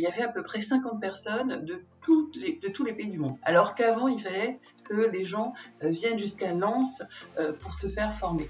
Il 0.00 0.04
y 0.04 0.06
avait 0.06 0.22
à 0.22 0.28
peu 0.28 0.42
près 0.42 0.62
50 0.62 0.98
personnes 0.98 1.62
de, 1.62 1.84
tous 2.72 2.84
les 2.84 2.92
pays 2.94 3.08
du 3.08 3.18
monde. 3.18 3.36
Alors 3.42 3.74
qu'avant, 3.74 4.08
il 4.08 4.18
fallait 4.18 4.58
que 4.82 4.94
les 4.94 5.26
gens 5.26 5.52
euh, 5.84 5.90
viennent 5.90 6.18
jusqu'à 6.18 6.54
Lens 6.54 7.02
euh, 7.38 7.52
pour 7.52 7.74
se 7.74 7.86
faire 7.86 8.10
former. 8.14 8.48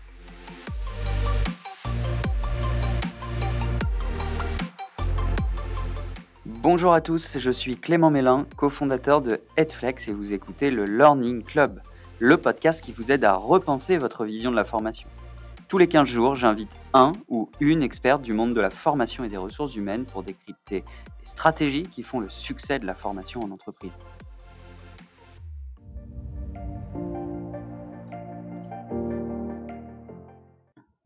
Bonjour 6.46 6.92
à 6.92 7.00
tous, 7.00 7.36
je 7.36 7.50
suis 7.50 7.76
Clément 7.76 8.12
Mélin, 8.12 8.46
cofondateur 8.56 9.20
de 9.20 9.40
Headflex 9.56 10.06
et 10.06 10.12
vous 10.12 10.32
écoutez 10.32 10.70
le 10.70 10.84
Learning 10.84 11.42
Club, 11.42 11.80
le 12.20 12.36
podcast 12.36 12.80
qui 12.80 12.92
vous 12.92 13.10
aide 13.10 13.24
à 13.24 13.34
repenser 13.34 13.96
votre 13.96 14.24
vision 14.24 14.52
de 14.52 14.56
la 14.56 14.64
formation. 14.64 15.08
Tous 15.70 15.78
les 15.78 15.86
15 15.86 16.08
jours, 16.08 16.34
j'invite 16.34 16.72
un 16.94 17.12
ou 17.28 17.48
une 17.60 17.84
experte 17.84 18.22
du 18.22 18.32
monde 18.32 18.54
de 18.54 18.60
la 18.60 18.70
formation 18.70 19.22
et 19.22 19.28
des 19.28 19.36
ressources 19.36 19.76
humaines 19.76 20.04
pour 20.04 20.24
décrypter 20.24 20.82
les 21.20 21.24
stratégies 21.24 21.84
qui 21.84 22.02
font 22.02 22.18
le 22.18 22.28
succès 22.28 22.80
de 22.80 22.86
la 22.86 22.94
formation 22.94 23.40
en 23.40 23.52
entreprise. 23.52 23.96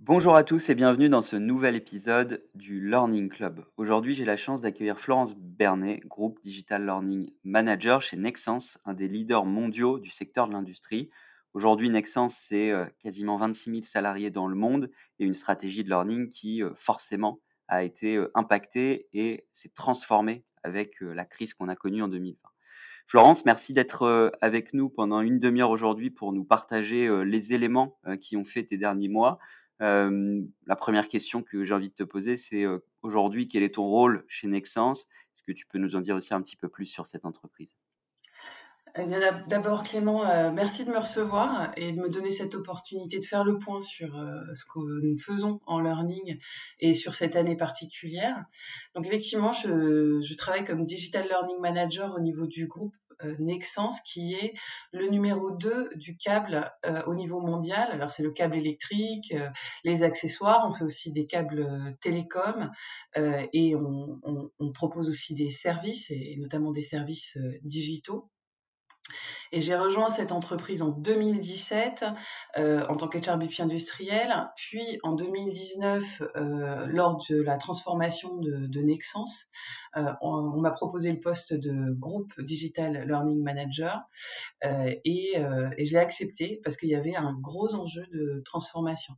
Bonjour 0.00 0.34
à 0.34 0.44
tous 0.44 0.70
et 0.70 0.74
bienvenue 0.74 1.10
dans 1.10 1.20
ce 1.20 1.36
nouvel 1.36 1.76
épisode 1.76 2.42
du 2.54 2.88
Learning 2.88 3.28
Club. 3.28 3.66
Aujourd'hui, 3.76 4.14
j'ai 4.14 4.24
la 4.24 4.38
chance 4.38 4.62
d'accueillir 4.62 4.98
Florence 4.98 5.34
Bernet, 5.36 6.00
groupe 6.06 6.38
Digital 6.42 6.86
Learning 6.86 7.30
Manager 7.44 8.00
chez 8.00 8.16
Nexens, 8.16 8.78
un 8.86 8.94
des 8.94 9.08
leaders 9.08 9.44
mondiaux 9.44 9.98
du 9.98 10.08
secteur 10.08 10.48
de 10.48 10.54
l'industrie. 10.54 11.10
Aujourd'hui, 11.54 11.88
Nexens, 11.88 12.30
c'est 12.30 12.72
quasiment 12.98 13.36
26 13.36 13.70
000 13.70 13.82
salariés 13.84 14.30
dans 14.30 14.48
le 14.48 14.56
monde 14.56 14.90
et 15.20 15.24
une 15.24 15.34
stratégie 15.34 15.84
de 15.84 15.88
learning 15.88 16.28
qui, 16.28 16.62
forcément, 16.74 17.40
a 17.68 17.84
été 17.84 18.20
impactée 18.34 19.06
et 19.12 19.46
s'est 19.52 19.68
transformée 19.68 20.44
avec 20.64 21.00
la 21.00 21.24
crise 21.24 21.54
qu'on 21.54 21.68
a 21.68 21.76
connue 21.76 22.02
en 22.02 22.08
2020. 22.08 22.36
Florence, 23.06 23.44
merci 23.44 23.72
d'être 23.72 24.32
avec 24.40 24.74
nous 24.74 24.88
pendant 24.88 25.20
une 25.20 25.38
demi-heure 25.38 25.70
aujourd'hui 25.70 26.10
pour 26.10 26.32
nous 26.32 26.44
partager 26.44 27.08
les 27.24 27.52
éléments 27.52 27.98
qui 28.20 28.36
ont 28.36 28.44
fait 28.44 28.64
tes 28.64 28.76
derniers 28.76 29.08
mois. 29.08 29.38
La 29.78 30.76
première 30.76 31.06
question 31.06 31.44
que 31.44 31.64
j'ai 31.64 31.74
envie 31.74 31.90
de 31.90 31.94
te 31.94 32.02
poser, 32.02 32.36
c'est 32.36 32.64
aujourd'hui, 33.02 33.46
quel 33.46 33.62
est 33.62 33.76
ton 33.76 33.84
rôle 33.84 34.24
chez 34.26 34.48
Nexens 34.48 35.06
Est-ce 35.36 35.44
que 35.46 35.52
tu 35.52 35.66
peux 35.66 35.78
nous 35.78 35.94
en 35.94 36.00
dire 36.00 36.16
aussi 36.16 36.34
un 36.34 36.42
petit 36.42 36.56
peu 36.56 36.68
plus 36.68 36.86
sur 36.86 37.06
cette 37.06 37.24
entreprise? 37.24 37.76
Eh 38.96 39.06
d'abord, 39.48 39.82
Clément, 39.82 40.24
euh, 40.24 40.52
merci 40.52 40.84
de 40.84 40.90
me 40.90 40.98
recevoir 40.98 41.72
et 41.76 41.90
de 41.90 42.00
me 42.00 42.08
donner 42.08 42.30
cette 42.30 42.54
opportunité 42.54 43.18
de 43.18 43.24
faire 43.24 43.42
le 43.42 43.58
point 43.58 43.80
sur 43.80 44.16
euh, 44.16 44.40
ce 44.54 44.64
que 44.64 44.78
nous 44.78 45.18
faisons 45.18 45.60
en 45.66 45.80
learning 45.80 46.38
et 46.78 46.94
sur 46.94 47.16
cette 47.16 47.34
année 47.34 47.56
particulière. 47.56 48.44
Donc, 48.94 49.04
effectivement, 49.06 49.50
je, 49.50 50.34
travaille 50.36 50.64
comme 50.64 50.84
Digital 50.84 51.26
Learning 51.26 51.58
Manager 51.60 52.14
au 52.14 52.20
niveau 52.20 52.46
du 52.46 52.68
groupe 52.68 52.94
euh, 53.24 53.34
qui 54.04 54.34
est 54.34 54.54
le 54.92 55.08
numéro 55.08 55.50
2 55.50 55.90
du 55.96 56.16
câble 56.16 56.70
au 57.06 57.16
niveau 57.16 57.40
mondial. 57.40 57.88
Alors, 57.90 58.10
c'est 58.10 58.22
le 58.22 58.30
câble 58.30 58.56
électrique, 58.56 59.34
les 59.82 60.04
accessoires, 60.04 60.66
on 60.68 60.72
fait 60.72 60.84
aussi 60.84 61.10
des 61.10 61.26
câbles 61.26 61.96
télécom 62.00 62.70
et 63.16 63.74
on, 63.74 64.20
on, 64.58 64.72
propose 64.72 65.08
aussi 65.08 65.34
des 65.34 65.50
services, 65.50 66.10
et 66.10 66.36
notamment 66.38 66.72
des 66.72 66.82
services 66.82 67.38
digitaux. 67.62 68.30
Et 69.52 69.60
j'ai 69.60 69.76
rejoint 69.76 70.10
cette 70.10 70.32
entreprise 70.32 70.82
en 70.82 70.88
2017 70.88 72.04
euh, 72.56 72.84
en 72.88 72.96
tant 72.96 73.06
qu'HRBP 73.06 73.60
industriel, 73.60 74.34
puis 74.56 74.98
en 75.02 75.12
2019 75.12 76.22
euh, 76.36 76.86
lors 76.86 77.24
de 77.28 77.40
la 77.40 77.56
transformation 77.56 78.36
de, 78.38 78.66
de 78.66 78.80
Nexens, 78.80 79.46
euh, 79.96 80.12
on, 80.22 80.60
m'a 80.60 80.72
proposé 80.72 81.12
le 81.12 81.20
poste 81.20 81.54
de 81.54 81.92
groupe 81.92 82.32
Digital 82.40 83.06
Learning 83.06 83.42
Manager 83.42 84.00
et, 84.64 85.00
et, 85.04 85.84
je 85.84 85.92
l'ai 85.92 85.98
accepté 85.98 86.60
parce 86.64 86.76
qu'il 86.76 86.88
y 86.88 86.96
avait 86.96 87.14
un 87.14 87.34
gros 87.34 87.74
enjeu 87.74 88.04
de 88.12 88.42
transformation. 88.44 89.14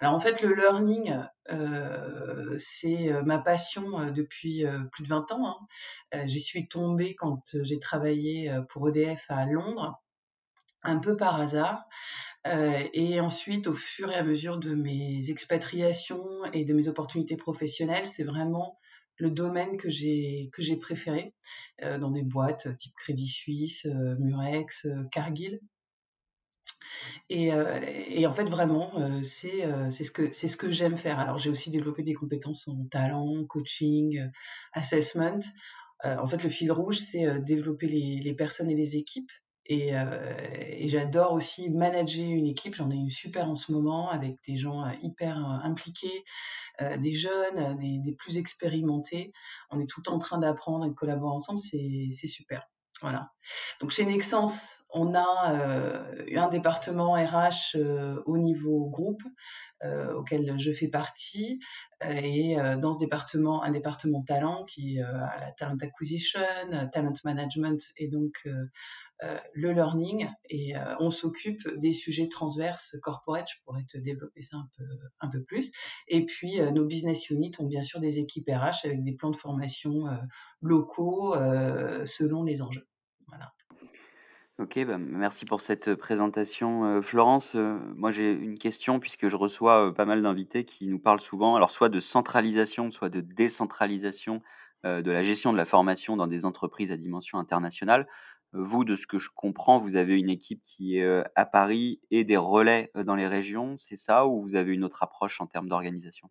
Alors 0.00 0.14
en 0.14 0.20
fait, 0.20 0.42
le 0.42 0.54
learning, 0.54 1.14
euh, 1.50 2.54
c'est 2.58 3.10
ma 3.24 3.38
passion 3.38 4.10
depuis 4.12 4.64
plus 4.92 5.04
de 5.04 5.08
20 5.08 5.32
ans. 5.32 5.56
Hein. 6.12 6.26
J'y 6.26 6.40
suis 6.40 6.68
tombée 6.68 7.14
quand 7.14 7.42
j'ai 7.62 7.78
travaillé 7.78 8.52
pour 8.70 8.88
EDF 8.88 9.27
à 9.28 9.46
Londres, 9.46 10.02
un 10.82 10.98
peu 10.98 11.16
par 11.16 11.40
hasard. 11.40 11.84
et 12.92 13.20
ensuite, 13.20 13.66
au 13.66 13.74
fur 13.74 14.10
et 14.10 14.16
à 14.16 14.22
mesure 14.22 14.58
de 14.58 14.74
mes 14.74 15.30
expatriations 15.30 16.44
et 16.52 16.64
de 16.64 16.72
mes 16.74 16.88
opportunités 16.88 17.36
professionnelles, 17.36 18.06
c'est 18.06 18.24
vraiment 18.24 18.78
le 19.16 19.30
domaine 19.30 19.76
que 19.76 19.90
j'ai 19.90 20.50
préféré 20.80 21.34
dans 21.82 22.10
des 22.10 22.22
boîtes 22.22 22.74
type 22.76 22.94
Crédit 22.96 23.26
Suisse, 23.26 23.86
Murex, 24.18 24.86
Cargill. 25.12 25.60
Et, 27.30 27.52
euh, 27.52 28.26
en 28.26 28.34
fait, 28.34 28.44
vraiment, 28.44 28.92
euh, 28.98 29.20
euh, 29.44 29.90
c'est 29.90 30.48
ce 30.48 30.56
que 30.56 30.70
j'aime 30.70 30.96
faire. 30.96 31.18
Alors, 31.18 31.38
j'ai 31.38 31.50
aussi 31.50 31.70
développé 31.70 32.02
des 32.02 32.14
compétences 32.14 32.68
en 32.68 32.84
talent, 32.90 33.44
coaching, 33.44 34.30
assessment. 34.72 35.40
En 36.04 36.26
fait, 36.26 36.42
le 36.42 36.48
fil 36.48 36.70
rouge, 36.70 36.98
c'est 36.98 37.40
développer 37.40 37.86
les, 37.86 38.34
personnes 38.34 38.70
et 38.70 38.74
les 38.74 38.96
équipes. 38.96 39.30
Et, 39.66 39.90
et 39.90 40.88
j'adore 40.88 41.32
aussi 41.32 41.68
manager 41.70 42.24
une 42.24 42.46
équipe. 42.46 42.74
J'en 42.74 42.90
ai 42.90 42.94
une 42.94 43.10
super 43.10 43.50
en 43.50 43.54
ce 43.54 43.72
moment 43.72 44.08
avec 44.10 44.36
des 44.46 44.56
gens 44.56 44.88
hyper 45.02 45.36
impliqués, 45.36 46.24
des 46.98 47.14
jeunes, 47.14 47.76
des, 47.78 48.12
plus 48.16 48.38
expérimentés. 48.38 49.32
On 49.70 49.80
est 49.80 49.90
tout 49.90 50.08
en 50.08 50.18
train 50.18 50.38
d'apprendre 50.38 50.86
et 50.86 50.88
de 50.88 50.94
collaborer 50.94 51.34
ensemble. 51.34 51.58
C'est 51.58 52.26
super. 52.26 52.68
Voilà. 53.00 53.30
Donc 53.80 53.90
chez 53.90 54.04
Nexens, 54.04 54.82
on 54.90 55.14
a 55.14 55.52
euh, 55.52 56.24
un 56.36 56.48
département 56.48 57.12
RH 57.12 57.76
euh, 57.76 58.20
au 58.26 58.38
niveau 58.38 58.88
groupe 58.90 59.22
euh, 59.22 59.28
auquel 60.16 60.58
je 60.58 60.72
fais 60.72 60.88
partie 60.88 61.60
et 62.02 62.56
dans 62.80 62.92
ce 62.92 62.98
département 62.98 63.62
un 63.62 63.70
département 63.70 64.22
talent 64.22 64.64
qui 64.64 64.96
est 64.96 65.02
à 65.02 65.40
la 65.40 65.52
talent 65.52 65.76
acquisition, 65.80 66.40
talent 66.92 67.12
management 67.24 67.80
et 67.96 68.08
donc 68.08 68.48
le 69.54 69.72
learning 69.72 70.28
et 70.50 70.74
on 70.98 71.10
s'occupe 71.10 71.60
des 71.76 71.92
sujets 71.92 72.28
transverses 72.28 72.96
corporate, 73.02 73.48
je 73.48 73.62
pourrais 73.64 73.84
te 73.84 73.98
développer 73.98 74.42
ça 74.42 74.56
un 74.56 74.68
peu 74.76 74.84
un 75.20 75.28
peu 75.28 75.42
plus 75.42 75.70
et 76.08 76.24
puis 76.26 76.60
nos 76.72 76.84
business 76.84 77.30
units 77.30 77.52
ont 77.58 77.66
bien 77.66 77.82
sûr 77.82 78.00
des 78.00 78.18
équipes 78.18 78.48
RH 78.48 78.84
avec 78.84 79.02
des 79.04 79.12
plans 79.12 79.30
de 79.30 79.36
formation 79.36 80.06
locaux 80.60 81.34
selon 82.04 82.42
les 82.42 82.62
enjeux. 82.62 82.86
Ok, 84.58 84.84
bah, 84.84 84.98
merci 84.98 85.44
pour 85.44 85.60
cette 85.60 85.94
présentation, 85.94 87.00
Florence. 87.00 87.54
Moi, 87.54 88.10
j'ai 88.10 88.32
une 88.32 88.58
question 88.58 88.98
puisque 88.98 89.28
je 89.28 89.36
reçois 89.36 89.94
pas 89.94 90.04
mal 90.04 90.20
d'invités 90.20 90.64
qui 90.64 90.88
nous 90.88 90.98
parlent 90.98 91.20
souvent, 91.20 91.54
alors 91.54 91.70
soit 91.70 91.88
de 91.88 92.00
centralisation, 92.00 92.90
soit 92.90 93.08
de 93.08 93.20
décentralisation 93.20 94.42
de 94.82 95.10
la 95.10 95.22
gestion 95.22 95.52
de 95.52 95.56
la 95.56 95.64
formation 95.64 96.16
dans 96.16 96.26
des 96.26 96.44
entreprises 96.44 96.90
à 96.90 96.96
dimension 96.96 97.38
internationale. 97.38 98.08
Vous, 98.52 98.84
de 98.84 98.96
ce 98.96 99.06
que 99.06 99.18
je 99.18 99.28
comprends, 99.32 99.78
vous 99.78 99.94
avez 99.94 100.18
une 100.18 100.30
équipe 100.30 100.62
qui 100.64 100.98
est 100.98 101.24
à 101.36 101.46
Paris 101.46 102.00
et 102.10 102.24
des 102.24 102.36
relais 102.36 102.90
dans 102.96 103.14
les 103.14 103.28
régions, 103.28 103.76
c'est 103.76 103.96
ça, 103.96 104.26
ou 104.26 104.42
vous 104.42 104.56
avez 104.56 104.72
une 104.74 104.82
autre 104.82 105.04
approche 105.04 105.40
en 105.40 105.46
termes 105.46 105.68
d'organisation? 105.68 106.28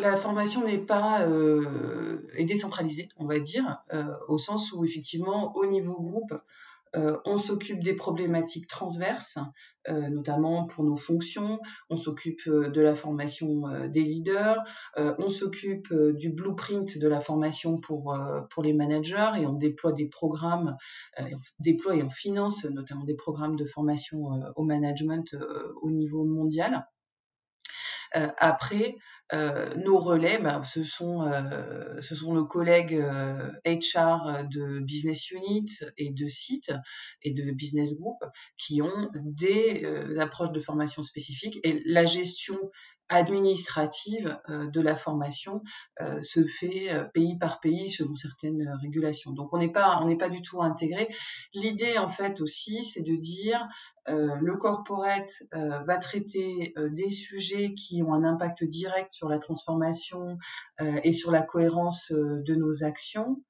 La 0.00 0.16
formation 0.16 0.64
n'est 0.64 0.78
pas 0.78 1.22
euh, 1.22 2.28
est 2.34 2.44
décentralisée, 2.44 3.08
on 3.16 3.26
va 3.26 3.38
dire, 3.38 3.78
euh, 3.92 4.04
au 4.28 4.38
sens 4.38 4.72
où 4.72 4.84
effectivement, 4.84 5.54
au 5.56 5.66
niveau 5.66 5.94
groupe, 5.94 6.34
euh, 6.94 7.18
on 7.26 7.36
s'occupe 7.36 7.82
des 7.82 7.94
problématiques 7.94 8.68
transverses, 8.68 9.38
notamment 9.88 10.66
pour 10.66 10.82
nos 10.82 10.96
fonctions. 10.96 11.60
On 11.90 11.96
s'occupe 11.96 12.48
de 12.48 12.80
la 12.80 12.94
formation 12.94 13.64
des 13.88 14.02
leaders. 14.02 14.64
on 14.96 15.30
s'occupe 15.30 15.94
du 15.94 16.30
blueprint 16.30 16.98
de 16.98 17.06
la 17.06 17.20
formation 17.20 17.78
pour 17.78 18.16
pour 18.50 18.62
les 18.64 18.72
managers 18.72 19.30
et 19.38 19.46
on 19.46 19.52
déploie 19.52 19.92
des 19.92 20.06
programmes, 20.06 20.76
on 21.20 21.24
déploie 21.60 21.94
et 21.94 22.02
on 22.02 22.10
finance 22.10 22.64
notamment 22.64 23.04
des 23.04 23.14
programmes 23.14 23.54
de 23.54 23.64
formation 23.64 24.42
au 24.56 24.64
management 24.64 25.36
au 25.82 25.90
niveau 25.90 26.24
mondial. 26.24 26.84
Euh, 28.16 28.28
après, 28.38 28.96
euh, 29.32 29.74
nos 29.76 29.98
relais, 29.98 30.38
ben, 30.38 30.62
ce, 30.62 30.84
sont, 30.84 31.22
euh, 31.22 32.00
ce 32.00 32.14
sont 32.14 32.32
nos 32.32 32.46
collègues 32.46 33.02
HR 33.64 34.44
de 34.44 34.78
business 34.80 35.30
unit 35.30 35.80
et 35.98 36.10
de 36.10 36.28
site 36.28 36.72
et 37.22 37.32
de 37.32 37.50
business 37.50 37.96
group 37.96 38.22
qui 38.56 38.82
ont 38.82 39.10
des 39.14 39.84
approches 40.18 40.52
de 40.52 40.60
formation 40.60 41.02
spécifiques 41.02 41.58
et 41.64 41.82
la 41.86 42.06
gestion 42.06 42.58
administrative 43.08 44.36
de 44.48 44.80
la 44.80 44.96
formation 44.96 45.62
se 46.20 46.44
fait 46.44 46.90
pays 47.14 47.38
par 47.38 47.60
pays 47.60 47.88
selon 47.88 48.16
certaines 48.16 48.68
régulations. 48.82 49.30
Donc 49.30 49.52
on 49.52 49.58
n'est 49.58 49.70
pas 49.70 50.00
on 50.02 50.08
n'est 50.08 50.16
pas 50.16 50.28
du 50.28 50.42
tout 50.42 50.60
intégré. 50.60 51.08
L'idée 51.54 51.98
en 51.98 52.08
fait 52.08 52.40
aussi 52.40 52.82
c'est 52.84 53.02
de 53.02 53.14
dire 53.14 53.68
le 54.08 54.56
corporate 54.56 55.30
va 55.52 55.98
traiter 55.98 56.74
des 56.90 57.10
sujets 57.10 57.74
qui 57.74 58.02
ont 58.02 58.12
un 58.12 58.24
impact 58.24 58.64
direct 58.64 59.15
sur 59.16 59.28
la 59.28 59.38
transformation 59.38 60.38
et 61.02 61.12
sur 61.12 61.30
la 61.30 61.42
cohérence 61.42 62.12
de 62.12 62.54
nos 62.54 62.84
actions. 62.84 63.42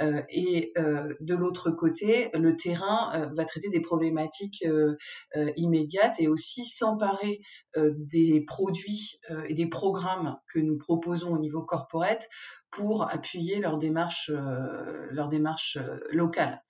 et 0.00 0.72
de 0.76 1.34
l'autre 1.34 1.70
côté, 1.70 2.30
le 2.34 2.56
terrain 2.56 3.30
va 3.34 3.44
traiter 3.44 3.70
des 3.70 3.80
problématiques 3.80 4.64
immédiates 5.56 6.20
et 6.20 6.28
aussi 6.28 6.66
s'emparer 6.66 7.40
des 7.76 8.44
produits 8.46 9.18
et 9.48 9.54
des 9.54 9.66
programmes 9.66 10.36
que 10.52 10.58
nous 10.58 10.76
proposons 10.76 11.32
au 11.32 11.38
niveau 11.38 11.62
corporate 11.62 12.28
pour 12.70 13.08
appuyer 13.10 13.60
leur 13.60 13.78
démarche, 13.78 14.30
locale. 16.10 16.62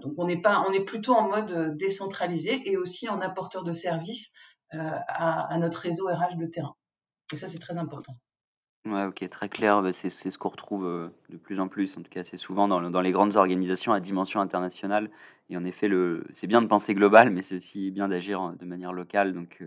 Donc 0.00 0.14
on 0.18 0.28
est 0.28 0.84
plutôt 0.84 1.14
en 1.14 1.28
mode 1.28 1.76
décentralisé 1.76 2.70
et 2.70 2.76
aussi 2.76 3.08
en 3.08 3.20
apporteur 3.20 3.62
de 3.64 3.72
services 3.72 4.30
à, 4.70 5.52
à, 5.52 5.58
notre 5.58 5.78
réseau 5.78 6.06
RH 6.06 6.36
de 6.36 6.46
terrain. 6.46 6.74
Et 7.32 7.36
ça, 7.36 7.48
c'est 7.48 7.58
très 7.58 7.78
important. 7.78 8.14
Ouais, 8.84 9.04
ok, 9.04 9.28
très 9.28 9.48
clair. 9.48 9.82
Bah, 9.82 9.92
c'est 9.92 10.10
ce 10.10 10.38
qu'on 10.38 10.48
retrouve 10.48 11.10
de 11.28 11.36
plus 11.36 11.58
en 11.58 11.68
plus, 11.68 11.96
en 11.96 12.02
tout 12.02 12.10
cas 12.10 12.20
assez 12.20 12.36
souvent 12.36 12.68
dans, 12.68 13.00
les 13.00 13.12
grandes 13.12 13.36
organisations 13.36 13.92
à 13.92 14.00
dimension 14.00 14.40
internationale. 14.40 15.10
Et 15.50 15.56
en 15.56 15.64
effet, 15.64 15.90
c'est 16.32 16.46
bien 16.46 16.62
de 16.62 16.66
penser 16.66 16.94
global, 16.94 17.30
mais 17.30 17.42
c'est 17.42 17.56
aussi 17.56 17.90
bien 17.90 18.08
d'agir 18.08 18.52
de 18.58 18.64
manière 18.64 18.92
locale. 18.92 19.32
Donc, 19.32 19.60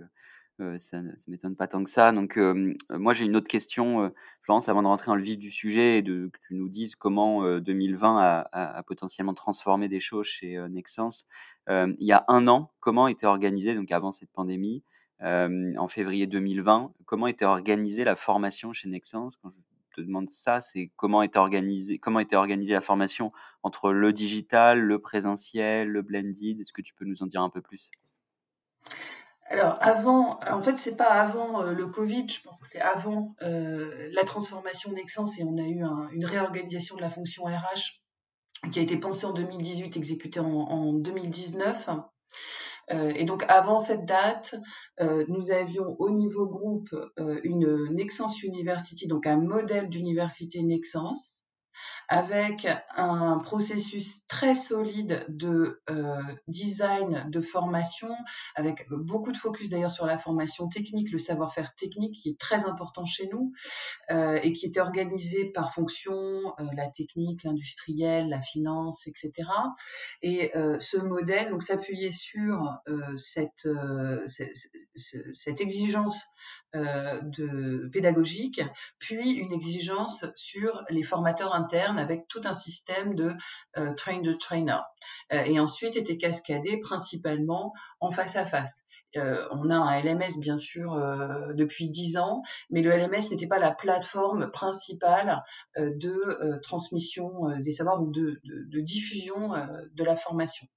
euh, 0.62 0.78
ça 0.78 1.02
ne 1.02 1.12
m'étonne 1.28 1.56
pas 1.56 1.68
tant 1.68 1.84
que 1.84 1.90
ça. 1.90 2.12
Donc, 2.12 2.38
euh, 2.38 2.74
moi, 2.90 3.14
j'ai 3.14 3.26
une 3.26 3.36
autre 3.36 3.48
question, 3.48 4.04
euh, 4.04 4.10
Florence, 4.42 4.68
avant 4.70 4.82
de 4.82 4.88
rentrer 4.88 5.08
dans 5.08 5.16
le 5.16 5.24
vif 5.24 5.38
du 5.38 5.52
sujet 5.52 6.00
et 6.00 6.02
de, 6.02 6.30
que 6.34 6.40
tu 6.48 6.56
nous 6.56 6.70
dises 6.70 6.96
comment 6.96 7.60
2020 7.60 8.46
a, 8.52 8.84
potentiellement 8.84 9.34
transformé 9.34 9.88
des 9.88 10.00
choses 10.00 10.26
chez 10.26 10.58
Nexens. 10.70 11.26
il 11.68 11.96
y 12.00 12.12
a 12.12 12.26
un 12.28 12.48
an, 12.48 12.72
comment 12.80 13.08
était 13.08 13.26
organisée, 13.26 13.76
donc 13.76 13.92
avant 13.92 14.12
cette 14.12 14.32
pandémie, 14.32 14.84
en 15.22 15.88
février 15.88 16.28
2020, 16.28 16.94
comment 17.06 17.28
était 17.28 17.46
organisée 17.46 18.04
la 18.04 18.16
formation 18.16 18.74
chez 18.74 18.90
Nexens 18.90 19.32
Quand 19.42 19.50
je 19.50 19.60
te 19.96 20.02
demande 20.02 20.30
ça, 20.30 20.62
c'est 20.62 20.92
comment 20.96 21.22
était 21.22 21.38
organisée, 21.38 22.00
la 22.74 22.82
formation 22.82 23.32
entre 23.64 23.92
le 23.92 24.14
digital, 24.14 24.80
le 24.80 25.00
présentiel, 25.00 25.90
le 25.90 26.02
blended? 26.02 26.60
Est-ce 26.60 26.74
que 26.74 26.82
tu 26.82 26.94
peux 26.94 27.06
nous 27.06 27.22
en 27.24 27.26
dire 27.26 27.42
un 27.42 27.50
peu 27.50 27.62
plus? 27.62 27.90
Alors 29.48 29.78
avant, 29.82 30.40
en 30.48 30.62
fait, 30.62 30.78
c'est 30.78 30.96
pas 30.96 31.10
avant 31.10 31.64
le 31.64 31.88
Covid, 31.88 32.30
je 32.30 32.42
pense 32.42 32.62
que 32.62 32.68
c'est 32.68 32.82
avant 32.82 33.36
la 33.42 34.24
transformation 34.24 34.92
Nexens 34.94 35.38
et 35.40 35.44
on 35.44 35.58
a 35.58 35.64
eu 35.64 35.84
une 36.14 36.26
réorganisation 36.26 36.96
de 36.96 37.02
la 37.02 37.10
fonction 37.10 37.44
RH 37.46 38.00
qui 38.72 38.80
a 38.80 38.82
été 38.82 38.98
pensée 38.98 39.26
en 39.26 39.34
2018, 39.34 39.96
exécutée 39.98 40.40
en, 40.40 40.94
2019. 40.94 41.90
Euh, 42.92 43.12
et 43.16 43.26
donc 43.26 43.44
avant 43.48 43.78
cette 43.78 44.06
date, 44.06 44.56
nous 45.28 45.52
avions 45.52 45.96
au 46.00 46.10
niveau 46.10 46.46
groupe 46.46 46.90
une 47.44 47.88
Nexens 47.92 48.44
University, 48.44 49.08
donc 49.08 49.28
un 49.28 49.38
modèle 49.38 49.90
d'université 49.90 50.62
Nexens 50.62 51.39
avec 52.10 52.68
un 52.96 53.38
processus 53.38 54.26
très 54.26 54.56
solide 54.56 55.26
de 55.30 55.80
euh, 55.92 56.24
design, 56.48 57.30
de 57.30 57.40
formation, 57.40 58.10
avec 58.56 58.90
beaucoup 58.90 59.32
de 59.32 59.38
focus 59.38 59.70
d'ailleurs 59.70 59.92
sur 59.92 60.08
la 60.08 60.18
formation 60.18 60.68
technique, 60.70 61.12
le 61.12 61.20
savoir-faire 61.20 61.76
technique 61.76 62.16
qui 62.16 62.30
est 62.30 62.40
très 62.40 62.66
important 62.66 63.06
chez 63.06 63.30
nous 63.32 63.54
euh, 64.10 64.40
et 64.42 64.54
qui 64.54 64.66
était 64.66 64.80
organisé 64.80 65.52
par 65.52 65.72
fonction, 65.72 66.16
euh, 66.60 66.64
la 66.76 66.88
technique, 66.88 67.44
l'industriel, 67.44 68.28
la 68.28 68.42
finance, 68.42 69.06
etc. 69.06 69.48
Et 70.24 70.52
ce 70.80 70.98
modèle 70.98 71.52
donc 71.52 71.62
s'appuyait 71.62 72.12
sur 72.12 72.76
cette, 73.14 73.68
exigence 75.60 76.26
pédagogique, 77.92 78.62
puis 78.98 79.34
une 79.34 79.54
exigence 79.54 80.26
sur 80.34 80.84
les 80.90 81.04
formateurs 81.04 81.54
internes 81.54 81.99
avec 82.00 82.28
tout 82.28 82.42
un 82.46 82.54
système 82.54 83.16
de 83.16 83.34
euh, 83.78 83.94
train 83.94 84.22
de 84.22 84.34
trainer. 84.34 84.80
Euh, 85.34 85.44
et 85.44 85.60
ensuite 85.60 85.96
était 85.96 86.18
cascadé 86.18 86.78
principalement 86.78 87.74
en 88.00 88.12
face 88.12 88.36
à 88.36 88.46
face. 88.46 88.84
Euh, 89.18 89.48
on 89.52 89.70
a 89.70 89.76
un 89.76 90.02
LMS 90.02 90.40
bien 90.40 90.56
sûr 90.56 90.94
depuis 91.56 91.90
dix 91.90 92.18
ans, 92.18 92.44
mais 92.70 92.82
le 92.82 92.92
LMS 92.92 93.30
n'était 93.30 93.48
pas 93.48 93.60
la 93.60 93.72
plateforme 93.72 94.52
principale 94.52 95.44
de 95.78 96.60
transmission 96.62 97.60
des 97.60 97.72
savoirs 97.72 98.02
ou 98.02 98.12
de 98.12 98.80
diffusion 98.82 99.54
de 99.94 100.04
la 100.04 100.16
formation. 100.16 100.68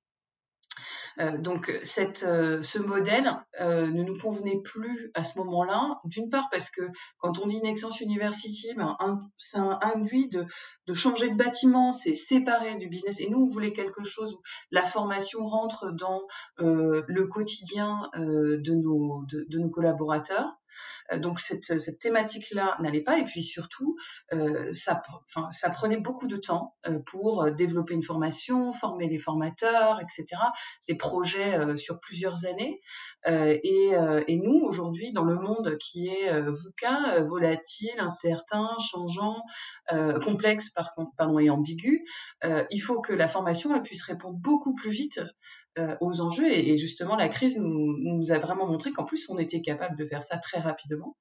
Euh, 1.21 1.37
donc 1.37 1.79
cette, 1.83 2.23
euh, 2.23 2.63
ce 2.63 2.79
modèle 2.79 3.33
euh, 3.61 3.87
ne 3.87 4.03
nous 4.03 4.19
convenait 4.19 4.61
plus 4.63 5.11
à 5.15 5.25
ce 5.25 5.39
moment-là, 5.39 6.01
d'une 6.05 6.31
part 6.31 6.49
parce 6.51 6.71
que 6.71 6.83
quand 7.19 7.39
on 7.39 7.47
dit 7.47 7.61
Nexence 7.61 8.01
University, 8.01 8.73
ben, 8.77 8.97
ça 9.37 9.79
induit 9.83 10.29
de, 10.29 10.47
de 10.87 10.95
changer 10.95 11.29
de 11.29 11.37
bâtiment, 11.37 11.93
c'est 11.93 12.15
séparé 12.15 12.77
du 12.77 12.89
business. 12.89 13.21
Et 13.21 13.29
nous, 13.29 13.43
on 13.43 13.47
voulait 13.47 13.73
quelque 13.73 14.05
chose 14.05 14.35
où 14.35 14.43
la 14.71 14.83
formation 14.83 15.45
rentre 15.45 15.93
dans 15.93 16.23
le 16.59 17.25
quotidien 17.25 18.11
de, 18.17 18.75
nos, 18.75 19.25
de 19.29 19.59
nos 19.59 19.71
collaborateurs. 19.71 20.57
Euh, 21.13 21.19
donc 21.19 21.41
cette, 21.41 21.65
cette 21.65 21.99
thématique-là 21.99 22.77
n'allait 22.81 23.03
pas. 23.03 23.19
Et 23.19 23.25
puis 23.25 23.43
surtout, 23.43 23.97
euh, 24.33 24.73
ça, 24.73 25.03
prenait 25.73 25.99
beaucoup 25.99 26.27
de 26.27 26.37
temps 26.37 26.77
euh, 26.87 26.99
pour 26.99 27.51
développer 27.51 27.95
une 27.95 28.03
formation, 28.03 28.73
former 28.73 29.09
les 29.09 29.19
formateurs, 29.19 30.01
etc. 30.01 30.41
Des 30.89 30.95
projets 30.95 31.77
sur 31.77 32.01
plusieurs 32.01 32.45
années. 32.47 32.81
Et, 33.27 33.93
et, 34.27 34.37
nous, 34.37 34.61
aujourd'hui, 34.65 35.13
dans 35.13 35.25
le 35.25 35.37
monde 35.37 35.77
qui 35.79 36.09
est 36.09 36.41
VUCA, 36.41 37.21
volatile, 37.23 37.99
incertain, 37.99 38.69
changeant, 38.79 39.43
complexe 40.25 40.71
par, 40.71 40.95
pardon, 41.17 41.39
et 41.39 41.51
ambigu, 41.51 42.05
il 42.71 42.81
faut 42.81 43.01
que 43.01 43.13
la 43.13 43.29
formation 43.29 43.75
elle 43.75 43.83
puisse 43.83 44.03
répondre 44.03 44.37
beaucoup 44.37 44.75
plus 44.75 44.91
vite 44.91 45.21
euh, 45.79 45.97
aux 46.01 46.21
enjeux. 46.21 46.51
Et, 46.51 46.77
justement, 46.79 47.17
la 47.17 47.29
crise 47.29 47.59
nous, 47.59 47.97
nous 47.99 48.31
a 48.31 48.39
vraiment 48.39 48.67
montré 48.67 48.91
qu'en 48.91 49.05
plus, 49.05 49.29
on 49.31 49.39
était 49.39 49.63
capable 49.63 49.97
de 49.97 50.05
faire 50.05 50.23
ça 50.23 50.37
très 50.39 50.61
rapidement. 50.61 51.17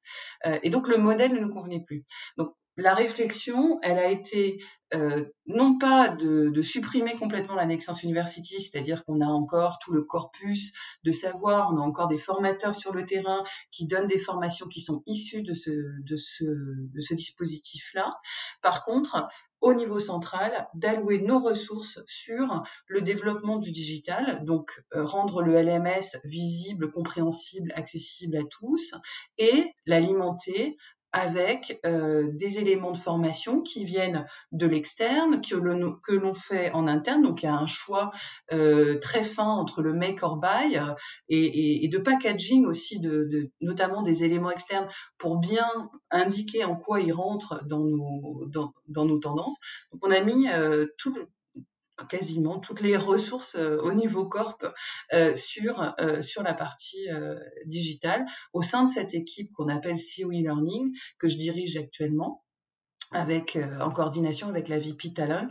Euh, 0.46 0.58
et 0.64 0.70
donc, 0.70 0.88
le 0.88 0.98
modèle 0.98 1.34
ne 1.34 1.40
nous 1.40 1.54
convenait 1.54 1.84
plus. 1.84 2.06
Donc, 2.38 2.54
la 2.78 2.94
réflexion, 2.94 3.80
elle 3.82 3.98
a 3.98 4.10
été 4.10 4.64
euh, 4.94 5.26
non 5.48 5.78
pas 5.78 6.10
de, 6.10 6.50
de, 6.50 6.62
supprimer 6.62 7.16
complètement 7.16 7.56
la 7.56 7.66
Nexence 7.66 8.04
University, 8.04 8.62
c'est-à-dire 8.62 9.06
qu'on 9.06 9.22
a 9.22 9.26
encore 9.26 9.80
tout 9.80 9.92
le 9.92 10.04
corpus 10.04 10.74
de 11.04 11.12
savoir, 11.12 11.72
on 11.72 11.78
a 11.78 11.82
encore 11.82 12.08
des 12.08 12.18
formateurs 12.18 12.76
sur 12.76 12.94
le 12.94 13.06
terrain 13.06 13.44
qui 13.72 13.88
donnent 13.88 14.08
des 14.08 14.20
formations 14.20 14.68
qui 14.68 14.82
sont 14.82 15.04
issues 15.06 15.44
de 15.44 15.54
ce, 15.54 15.70
de 15.70 16.16
ce, 16.16 16.44
de 16.44 17.02
ce 17.02 17.14
dispositif-là. 17.14 18.18
Par 18.62 18.84
contre, 18.86 19.28
au 19.62 19.74
niveau 19.74 20.00
central, 20.00 20.68
d'allouer 20.74 21.22
nos 21.22 21.40
ressources 21.40 22.00
sur 22.08 22.64
le 22.88 23.02
développement 23.02 23.58
du 23.58 23.72
digital, 23.72 24.44
donc 24.44 24.84
euh, 24.94 25.06
rendre 25.06 25.44
le 25.44 25.62
LMS 25.62 26.18
visible, 26.24 26.92
compréhensible, 26.92 27.72
accessible 27.76 28.38
à 28.38 28.44
tous, 28.44 28.94
et 29.38 29.72
l'alimenter 29.86 30.78
avec 31.14 31.80
euh, 31.86 32.30
des 32.32 32.60
éléments 32.60 32.92
de 32.92 32.98
formation 32.98 33.62
qui 33.62 33.86
viennent 33.86 34.26
de 34.52 34.66
l'externe, 34.66 35.42
que 35.42 36.14
l'on 36.14 36.34
fait 36.34 36.72
en 36.72 36.88
interne. 36.88 37.22
Donc 37.24 37.44
il 37.44 37.48
y 37.48 37.50
a 37.50 37.54
un 37.54 37.68
choix 37.68 38.12
euh, 38.54 38.98
très 39.00 39.24
fin 39.24 39.48
entre 39.48 39.82
le 39.82 39.94
make 39.94 40.24
or 40.24 40.38
buy 40.38 40.78
euh, 40.78 40.94
et, 41.30 41.38
et, 41.38 41.86
et, 41.86 41.88
de 41.88 41.98
packaging 41.98 42.66
aussi, 42.66 43.00
de, 43.00 43.26
de, 43.30 43.52
notamment 43.62 44.02
des 44.02 44.24
éléments 44.24 44.52
externes 44.52 44.88
pour 45.18 45.38
bien 45.38 45.68
indiquer 46.12 46.64
en 46.64 46.76
quoi 46.76 47.02
ils 47.02 47.14
rentrent 47.14 47.64
dans 47.66 47.80
nos, 47.80 48.46
dans, 48.48 48.74
dans 48.88 49.06
nos 49.06 49.20
tendances. 49.20 49.58
Donc 49.92 50.06
on 50.06 50.12
a 50.12 50.22
mis 50.22 50.48
euh, 50.50 50.88
tout, 50.98 51.14
quasiment 52.10 52.60
toutes 52.60 52.82
les 52.82 52.98
ressources 52.98 53.56
euh, 53.56 53.80
au 53.82 53.94
niveau 53.94 54.26
corp 54.26 54.66
euh, 55.14 55.36
sur, 55.36 55.94
euh, 56.00 56.22
sur 56.22 56.44
la 56.44 56.54
partie 56.54 57.08
digitale. 57.66 58.26
Au 58.54 58.62
sein 58.62 58.84
de 58.84 58.90
cette 58.90 59.14
équipe 59.14 59.52
qu'on 59.54 59.68
appelle 59.68 59.98
COE 59.98 60.32
Learning 60.32 60.94
que 61.20 61.28
je 61.28 61.38
dirige 61.38 61.78
actuellement 61.78 62.44
avec 63.14 63.58
en 63.82 63.92
coordination 63.92 64.48
avec 64.48 64.70
la 64.70 64.80
VP 64.80 65.14
Talent 65.14 65.50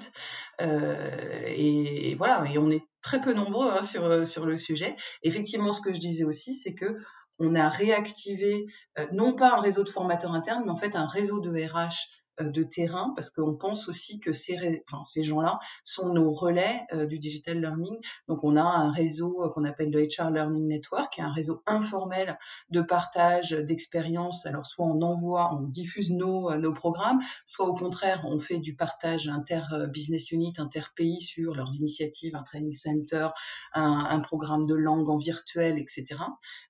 et, 0.60 2.14
voilà 2.16 2.44
et 2.50 2.56
on 2.56 2.70
est 2.70 2.82
très 3.02 3.20
peu 3.20 3.34
nombreux 3.34 3.70
hein, 3.70 3.82
sur 3.82 4.26
sur 4.26 4.46
le 4.46 4.56
sujet. 4.56 4.96
Effectivement 5.22 5.70
ce 5.70 5.82
que 5.82 5.92
je 5.92 6.00
disais 6.00 6.24
aussi 6.24 6.54
c'est 6.54 6.74
que 6.74 6.96
on 7.38 7.54
a 7.54 7.68
réactivé 7.68 8.66
non 9.12 9.34
pas 9.34 9.56
un 9.56 9.60
réseau 9.60 9.84
de 9.84 9.90
formateurs 9.90 10.32
internes 10.32 10.62
mais 10.64 10.70
en 10.70 10.76
fait 10.76 10.96
un 10.96 11.06
réseau 11.06 11.40
de 11.40 11.50
RH 11.50 12.08
de 12.42 12.62
terrain 12.62 13.12
parce 13.16 13.30
qu'on 13.30 13.54
pense 13.54 13.88
aussi 13.88 14.20
que 14.20 14.32
ces, 14.32 14.82
enfin, 14.90 15.04
ces 15.04 15.22
gens-là 15.22 15.58
sont 15.84 16.12
nos 16.12 16.32
relais 16.32 16.86
du 17.08 17.18
digital 17.18 17.60
learning. 17.60 17.98
Donc 18.28 18.44
on 18.44 18.56
a 18.56 18.62
un 18.62 18.90
réseau 18.90 19.50
qu'on 19.54 19.64
appelle 19.64 19.90
le 19.90 20.02
HR 20.02 20.30
Learning 20.30 20.66
Network, 20.66 21.18
un 21.18 21.32
réseau 21.32 21.62
informel 21.66 22.38
de 22.70 22.80
partage 22.80 23.50
d'expériences. 23.50 24.46
Alors 24.46 24.66
soit 24.66 24.86
on 24.86 25.02
envoie, 25.02 25.54
on 25.54 25.62
diffuse 25.62 26.10
nos, 26.10 26.54
nos 26.56 26.72
programmes, 26.72 27.20
soit 27.44 27.66
au 27.66 27.74
contraire 27.74 28.22
on 28.24 28.38
fait 28.38 28.58
du 28.58 28.74
partage 28.74 29.28
inter-business 29.28 30.30
unit, 30.30 30.52
inter-pays 30.58 31.20
sur 31.20 31.54
leurs 31.54 31.74
initiatives, 31.74 32.34
un 32.36 32.42
training 32.42 32.72
center, 32.72 33.28
un, 33.74 34.06
un 34.10 34.20
programme 34.20 34.66
de 34.66 34.74
langue 34.74 35.08
en 35.08 35.18
virtuel, 35.18 35.78
etc. 35.78 36.20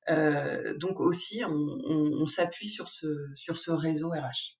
Euh, 0.08 0.76
donc 0.78 1.00
aussi, 1.00 1.42
on, 1.44 1.50
on, 1.50 2.12
on 2.22 2.26
s'appuie 2.26 2.68
sur 2.68 2.88
ce, 2.88 3.06
sur 3.34 3.56
ce 3.56 3.70
réseau 3.70 4.10
RH. 4.10 4.59